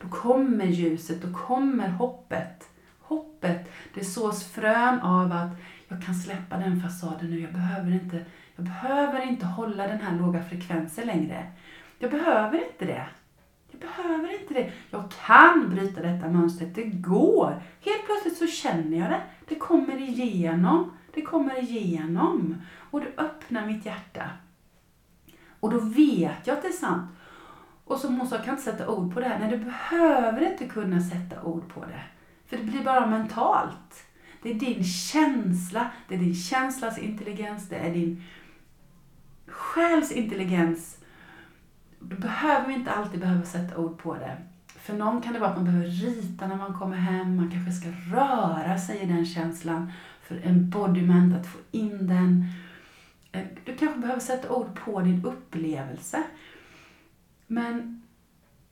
Då 0.00 0.08
kommer 0.08 0.64
ljuset, 0.64 1.22
då 1.22 1.38
kommer 1.38 1.88
hoppet. 1.88 2.68
Hoppet, 3.00 3.70
det 3.94 4.04
sås 4.04 4.44
frön 4.44 5.00
av 5.00 5.32
att 5.32 5.50
jag 5.88 6.02
kan 6.02 6.14
släppa 6.14 6.56
den 6.58 6.80
fasaden 6.80 7.30
nu. 7.30 7.40
Jag 7.40 7.52
behöver 7.52 7.92
inte, 7.92 8.24
jag 8.56 8.64
behöver 8.64 9.28
inte 9.28 9.46
hålla 9.46 9.86
den 9.86 10.00
här 10.00 10.18
låga 10.18 10.42
frekvensen 10.42 11.06
längre. 11.06 11.46
Jag 11.98 12.10
behöver 12.10 12.64
inte 12.70 12.84
det. 12.84 13.06
Jag 13.82 13.90
behöver 13.96 14.40
inte 14.40 14.54
det. 14.54 14.72
Jag 14.90 15.10
kan 15.26 15.70
bryta 15.70 16.02
detta 16.02 16.28
mönstret. 16.28 16.74
Det 16.74 16.84
går. 16.84 17.62
Helt 17.80 18.06
plötsligt 18.06 18.36
så 18.36 18.46
känner 18.46 18.98
jag 18.98 19.10
det. 19.10 19.22
Det 19.48 19.54
kommer 19.54 20.00
igenom. 20.00 20.92
Det 21.14 21.22
kommer 21.22 21.62
igenom. 21.62 22.56
Och 22.90 23.00
det 23.00 23.22
öppnar 23.22 23.66
mitt 23.66 23.86
hjärta. 23.86 24.30
Och 25.60 25.70
då 25.70 25.80
vet 25.80 26.46
jag 26.46 26.56
att 26.56 26.62
det 26.62 26.68
är 26.68 26.72
sant. 26.72 27.10
Och 27.84 27.98
som 27.98 28.16
hon 28.16 28.28
sa, 28.28 28.36
jag 28.36 28.44
kan 28.44 28.54
inte 28.54 28.70
sätta 28.70 28.88
ord 28.88 29.14
på 29.14 29.20
det 29.20 29.28
här. 29.28 29.38
Nej, 29.38 29.50
du 29.50 29.64
behöver 29.64 30.52
inte 30.52 30.66
kunna 30.66 31.00
sätta 31.00 31.42
ord 31.42 31.68
på 31.74 31.80
det. 31.80 32.02
För 32.46 32.56
det 32.56 32.62
blir 32.62 32.84
bara 32.84 33.06
mentalt. 33.06 34.04
Det 34.42 34.50
är 34.50 34.54
din 34.54 34.84
känsla, 34.84 35.90
det 36.08 36.14
är 36.14 36.18
din 36.18 36.34
känslas 36.34 36.98
intelligens, 36.98 37.68
det 37.68 37.76
är 37.76 37.90
din 37.90 38.24
själs 39.46 40.12
intelligens 40.12 41.01
då 42.08 42.16
behöver 42.16 42.66
vi 42.68 42.74
inte 42.74 42.92
alltid 42.92 43.20
behöva 43.20 43.44
sätta 43.44 43.76
ord 43.76 43.98
på 43.98 44.14
det. 44.14 44.36
För 44.66 44.94
någon 44.94 45.22
kan 45.22 45.32
det 45.32 45.38
vara 45.38 45.50
att 45.50 45.56
man 45.56 45.64
behöver 45.64 45.86
rita 45.86 46.46
när 46.46 46.56
man 46.56 46.74
kommer 46.74 46.96
hem, 46.96 47.36
man 47.36 47.50
kanske 47.50 47.72
ska 47.72 47.88
röra 48.16 48.78
sig 48.78 48.98
i 48.98 49.06
den 49.06 49.26
känslan 49.26 49.92
för 50.22 50.40
embodiment, 50.44 51.36
att 51.36 51.46
få 51.46 51.58
in 51.70 52.06
den. 52.06 52.44
Eh, 53.32 53.46
du 53.64 53.76
kanske 53.76 54.00
behöver 54.00 54.20
sätta 54.20 54.50
ord 54.50 54.80
på 54.84 55.00
din 55.00 55.24
upplevelse. 55.24 56.22
Men 57.46 58.02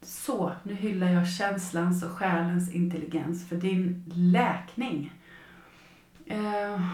så, 0.02 0.52
nu 0.62 0.74
hyllar 0.74 1.08
jag 1.08 1.28
känslans 1.28 2.02
och 2.02 2.10
själens 2.10 2.74
intelligens 2.74 3.48
för 3.48 3.56
din 3.56 4.04
läkning. 4.14 5.12
Eh, 6.26 6.74
uh, 6.74 6.86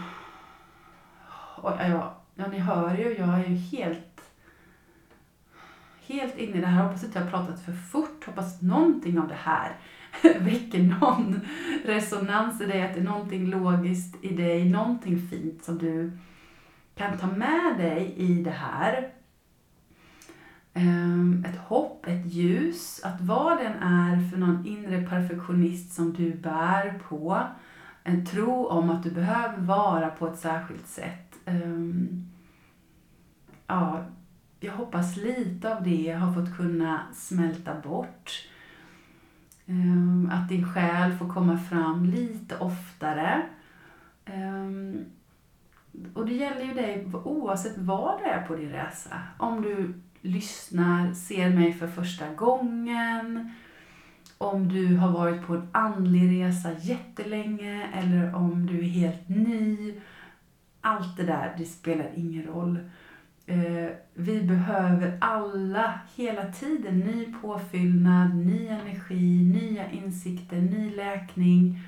och 1.57 1.71
ja, 1.71 2.15
ja, 2.35 2.47
ni 2.47 2.59
hör 2.59 2.97
ju, 2.97 3.17
jag 3.17 3.39
är 3.39 3.45
ju 3.47 3.55
helt 3.55 4.16
helt 6.07 6.37
inne 6.37 6.57
i 6.57 6.61
det 6.61 6.67
här. 6.67 6.83
Hoppas 6.83 7.03
att 7.03 7.15
jag 7.15 7.21
har 7.21 7.29
pratat 7.29 7.59
för 7.59 7.71
fort. 7.71 8.25
Hoppas 8.25 8.55
att 8.55 8.61
någonting 8.61 9.19
av 9.19 9.27
det 9.27 9.37
här 9.37 9.75
väcker 10.39 10.83
någon 10.83 11.41
resonans 11.85 12.61
i 12.61 12.65
dig. 12.65 12.81
Att 12.81 12.93
det 12.93 12.99
är 12.99 13.03
någonting 13.03 13.45
logiskt 13.45 14.23
i 14.23 14.35
dig. 14.35 14.69
Någonting 14.69 15.27
fint 15.29 15.63
som 15.63 15.77
du 15.77 16.11
kan 16.95 17.17
ta 17.17 17.27
med 17.27 17.77
dig 17.77 18.13
i 18.17 18.43
det 18.43 18.51
här. 18.51 19.11
Ehm, 20.73 21.45
ett 21.47 21.57
hopp, 21.57 22.05
ett 22.07 22.25
ljus. 22.25 23.01
Att 23.03 23.21
vad 23.21 23.57
den 23.57 23.73
är 23.73 24.29
för 24.29 24.37
någon 24.37 24.65
inre 24.65 25.01
perfektionist 25.01 25.93
som 25.93 26.13
du 26.13 26.33
bär 26.33 26.99
på. 27.09 27.43
En 28.03 28.25
tro 28.25 28.65
om 28.67 28.89
att 28.89 29.03
du 29.03 29.11
behöver 29.11 29.57
vara 29.57 30.09
på 30.09 30.27
ett 30.27 30.39
särskilt 30.39 30.87
sätt. 30.87 31.35
Ehm, 31.45 32.25
ja, 33.67 34.05
jag 34.59 34.73
hoppas 34.73 35.17
lite 35.17 35.75
av 35.75 35.83
det 35.83 36.11
har 36.11 36.33
fått 36.33 36.57
kunna 36.57 37.01
smälta 37.13 37.75
bort. 37.75 38.47
Ehm, 39.65 40.29
att 40.33 40.49
din 40.49 40.73
själ 40.73 41.17
får 41.17 41.29
komma 41.29 41.57
fram 41.57 42.05
lite 42.05 42.57
oftare. 42.57 43.41
Ehm, 44.25 45.05
och 46.13 46.25
det 46.25 46.33
gäller 46.33 46.65
ju 46.65 46.73
dig 46.73 47.11
oavsett 47.23 47.77
vad 47.77 48.19
det 48.19 48.29
är 48.29 48.47
på 48.47 48.55
din 48.55 48.69
resa. 48.69 49.21
Om 49.37 49.61
du 49.61 49.93
lyssnar, 50.21 51.13
ser 51.13 51.49
mig 51.49 51.73
för 51.73 51.87
första 51.87 52.33
gången, 52.33 53.53
om 54.37 54.69
du 54.69 54.95
har 54.95 55.11
varit 55.11 55.45
på 55.45 55.53
en 55.55 55.67
andlig 55.71 56.41
resa 56.41 56.71
jättelänge 56.73 57.89
eller 57.93 58.35
om 58.35 58.65
du 58.65 58.79
är 58.79 58.89
helt 58.89 59.29
ny. 59.29 59.93
Allt 60.81 61.17
det 61.17 61.23
där, 61.23 61.55
det 61.57 61.65
spelar 61.65 62.09
ingen 62.15 62.43
roll. 62.43 62.79
Eh, 63.49 63.89
vi 64.13 64.41
behöver 64.41 65.17
alla 65.21 65.99
hela 66.15 66.51
tiden 66.51 66.99
ny 66.99 67.33
påfyllnad, 67.41 68.35
ny 68.35 68.67
energi, 68.67 69.43
nya 69.43 69.91
insikter, 69.91 70.61
ny 70.61 70.95
läkning. 70.95 71.79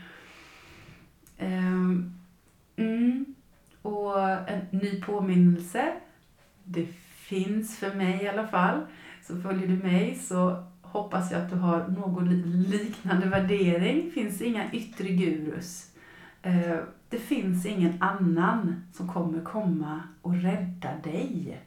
Eh, 1.38 1.74
mm. 2.76 3.26
Och 3.82 4.22
en 4.30 4.62
ny 4.72 5.02
påminnelse. 5.02 5.94
Det 6.64 6.88
finns 7.16 7.78
för 7.78 7.94
mig 7.94 8.24
i 8.24 8.28
alla 8.28 8.48
fall. 8.48 8.86
Så 9.28 9.42
följer 9.42 9.68
du 9.68 9.76
mig 9.76 10.16
så 10.16 10.64
hoppas 10.82 11.32
jag 11.32 11.42
att 11.42 11.50
du 11.50 11.56
har 11.56 11.88
någon 11.88 12.30
liknande 12.70 13.30
värdering. 13.30 14.06
Det 14.06 14.12
finns 14.12 14.42
inga 14.42 14.72
yttre 14.72 15.08
gurus. 15.10 15.92
Eh, 16.42 16.78
det 17.10 17.18
finns 17.18 17.66
ingen 17.66 18.02
annan 18.02 18.84
som 18.94 19.08
kommer 19.08 19.42
komma 19.42 20.02
och 20.22 20.36
rädda 20.36 20.90
dig. 21.04 21.62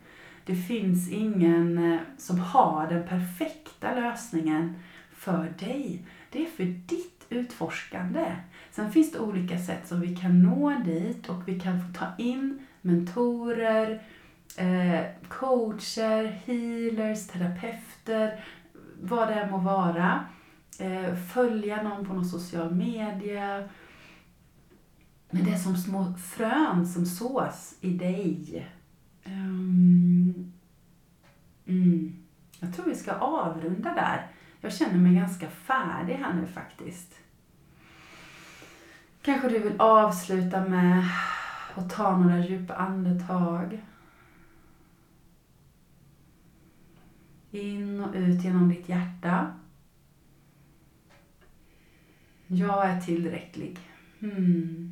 Det 0.44 0.54
finns 0.54 1.10
ingen 1.10 1.92
eh, 1.92 2.00
som 2.18 2.38
har 2.38 2.86
den 2.86 3.08
perfekta 3.08 3.94
lösningen 3.94 4.74
för 5.12 5.52
dig. 5.58 6.04
Det 6.30 6.42
är 6.42 6.46
för 6.46 6.64
ditt 6.64 7.26
utforskande. 7.28 8.36
Sen 8.70 8.92
finns 8.92 9.12
det 9.12 9.18
olika 9.18 9.58
sätt 9.58 9.88
som 9.88 10.00
vi 10.00 10.16
kan 10.16 10.42
nå 10.42 10.82
dit 10.84 11.28
och 11.28 11.48
vi 11.48 11.60
kan 11.60 11.80
få 11.80 11.98
ta 11.98 12.06
in 12.18 12.66
mentorer, 12.80 14.02
eh, 14.56 15.00
coacher, 15.28 16.24
healers, 16.44 17.26
terapeuter, 17.26 18.44
vad 19.02 19.28
det 19.28 19.34
än 19.34 19.50
må 19.50 19.58
vara. 19.58 20.24
Följa 21.34 21.82
någon 21.82 22.06
på 22.06 22.14
någon 22.14 22.24
social 22.24 22.74
media. 22.74 23.68
Men 25.34 25.44
det 25.44 25.50
är 25.50 25.58
som 25.58 25.76
små 25.76 26.14
frön 26.14 26.86
som 26.86 27.06
sås 27.06 27.74
i 27.80 27.90
dig. 27.90 28.66
Um, 29.24 30.52
mm. 31.66 32.16
Jag 32.60 32.74
tror 32.74 32.84
vi 32.84 32.94
ska 32.94 33.12
avrunda 33.12 33.94
där. 33.94 34.26
Jag 34.60 34.72
känner 34.72 34.98
mig 34.98 35.14
ganska 35.14 35.50
färdig 35.50 36.14
här 36.14 36.32
nu 36.34 36.46
faktiskt. 36.46 37.14
Kanske 39.22 39.48
du 39.48 39.58
vill 39.58 39.80
avsluta 39.80 40.68
med 40.68 41.08
att 41.74 41.90
ta 41.90 42.16
några 42.18 42.46
djupa 42.46 42.74
andetag. 42.74 43.84
In 47.50 48.00
och 48.00 48.14
ut 48.14 48.44
genom 48.44 48.68
ditt 48.68 48.88
hjärta. 48.88 49.52
Jag 52.46 52.86
är 52.86 53.00
tillräcklig. 53.00 53.78
Hmm. 54.18 54.91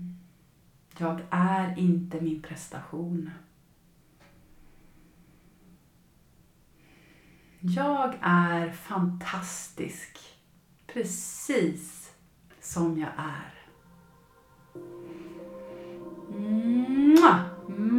Jag 1.00 1.20
är 1.30 1.78
inte 1.78 2.20
min 2.20 2.42
prestation. 2.42 3.30
Jag 7.60 8.14
är 8.20 8.70
fantastisk. 8.70 10.18
Precis 10.86 12.12
som 12.60 12.98
jag 12.98 13.10
är. 13.16 13.54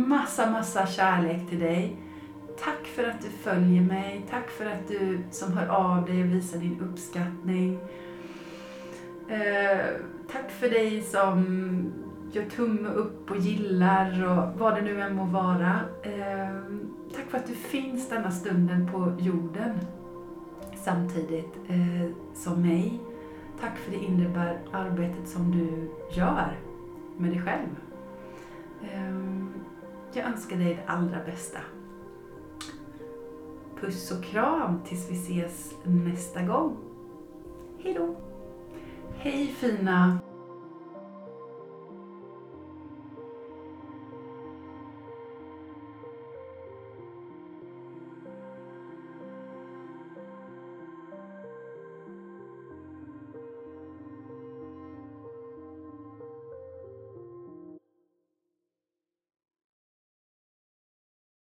Massa, 0.08 0.52
massa 0.52 0.88
kärlek 0.88 1.50
till 1.50 1.60
dig. 1.60 1.98
Tack 2.64 2.86
för 2.86 3.04
att 3.04 3.22
du 3.22 3.30
följer 3.30 3.82
mig. 3.82 4.26
Tack 4.30 4.50
för 4.50 4.66
att 4.66 4.88
du 4.88 5.24
som 5.32 5.54
hör 5.54 5.68
av 5.68 6.06
dig 6.06 6.24
visar 6.24 6.60
din 6.60 6.80
uppskattning. 6.80 7.80
Eh, 9.30 9.86
tack 10.32 10.52
för 10.52 10.70
dig 10.70 11.02
som 11.02 12.11
gör 12.32 12.46
tumme 12.46 12.90
upp 12.90 13.32
och 13.32 13.38
gillar 13.38 14.24
och 14.24 14.60
vad 14.60 14.76
det 14.76 14.82
nu 14.82 15.02
än 15.02 15.16
må 15.16 15.26
vara. 15.26 15.80
Eh, 16.02 16.62
tack 17.16 17.26
för 17.30 17.38
att 17.38 17.48
du 17.48 17.54
finns 17.54 18.10
denna 18.10 18.32
stunden 18.32 18.90
på 18.92 19.14
jorden 19.20 19.80
samtidigt 20.76 21.58
eh, 21.68 22.10
som 22.34 22.62
mig. 22.62 23.00
Tack 23.60 23.78
för 23.78 23.92
det 23.92 23.98
inre 23.98 24.60
arbetet 24.72 25.28
som 25.28 25.52
du 25.52 25.92
gör 26.20 26.60
med 27.18 27.32
dig 27.32 27.42
själv. 27.42 27.70
Eh, 28.82 29.16
jag 30.14 30.26
önskar 30.26 30.58
dig 30.58 30.76
det 30.76 30.92
allra 30.92 31.18
bästa. 31.26 31.60
Puss 33.80 34.12
och 34.12 34.24
kram 34.24 34.80
tills 34.86 35.12
vi 35.12 35.16
ses 35.16 35.74
nästa 35.84 36.42
gång. 36.42 36.78
Hejdå! 37.84 38.16
Hej 39.18 39.48
fina 39.48 40.20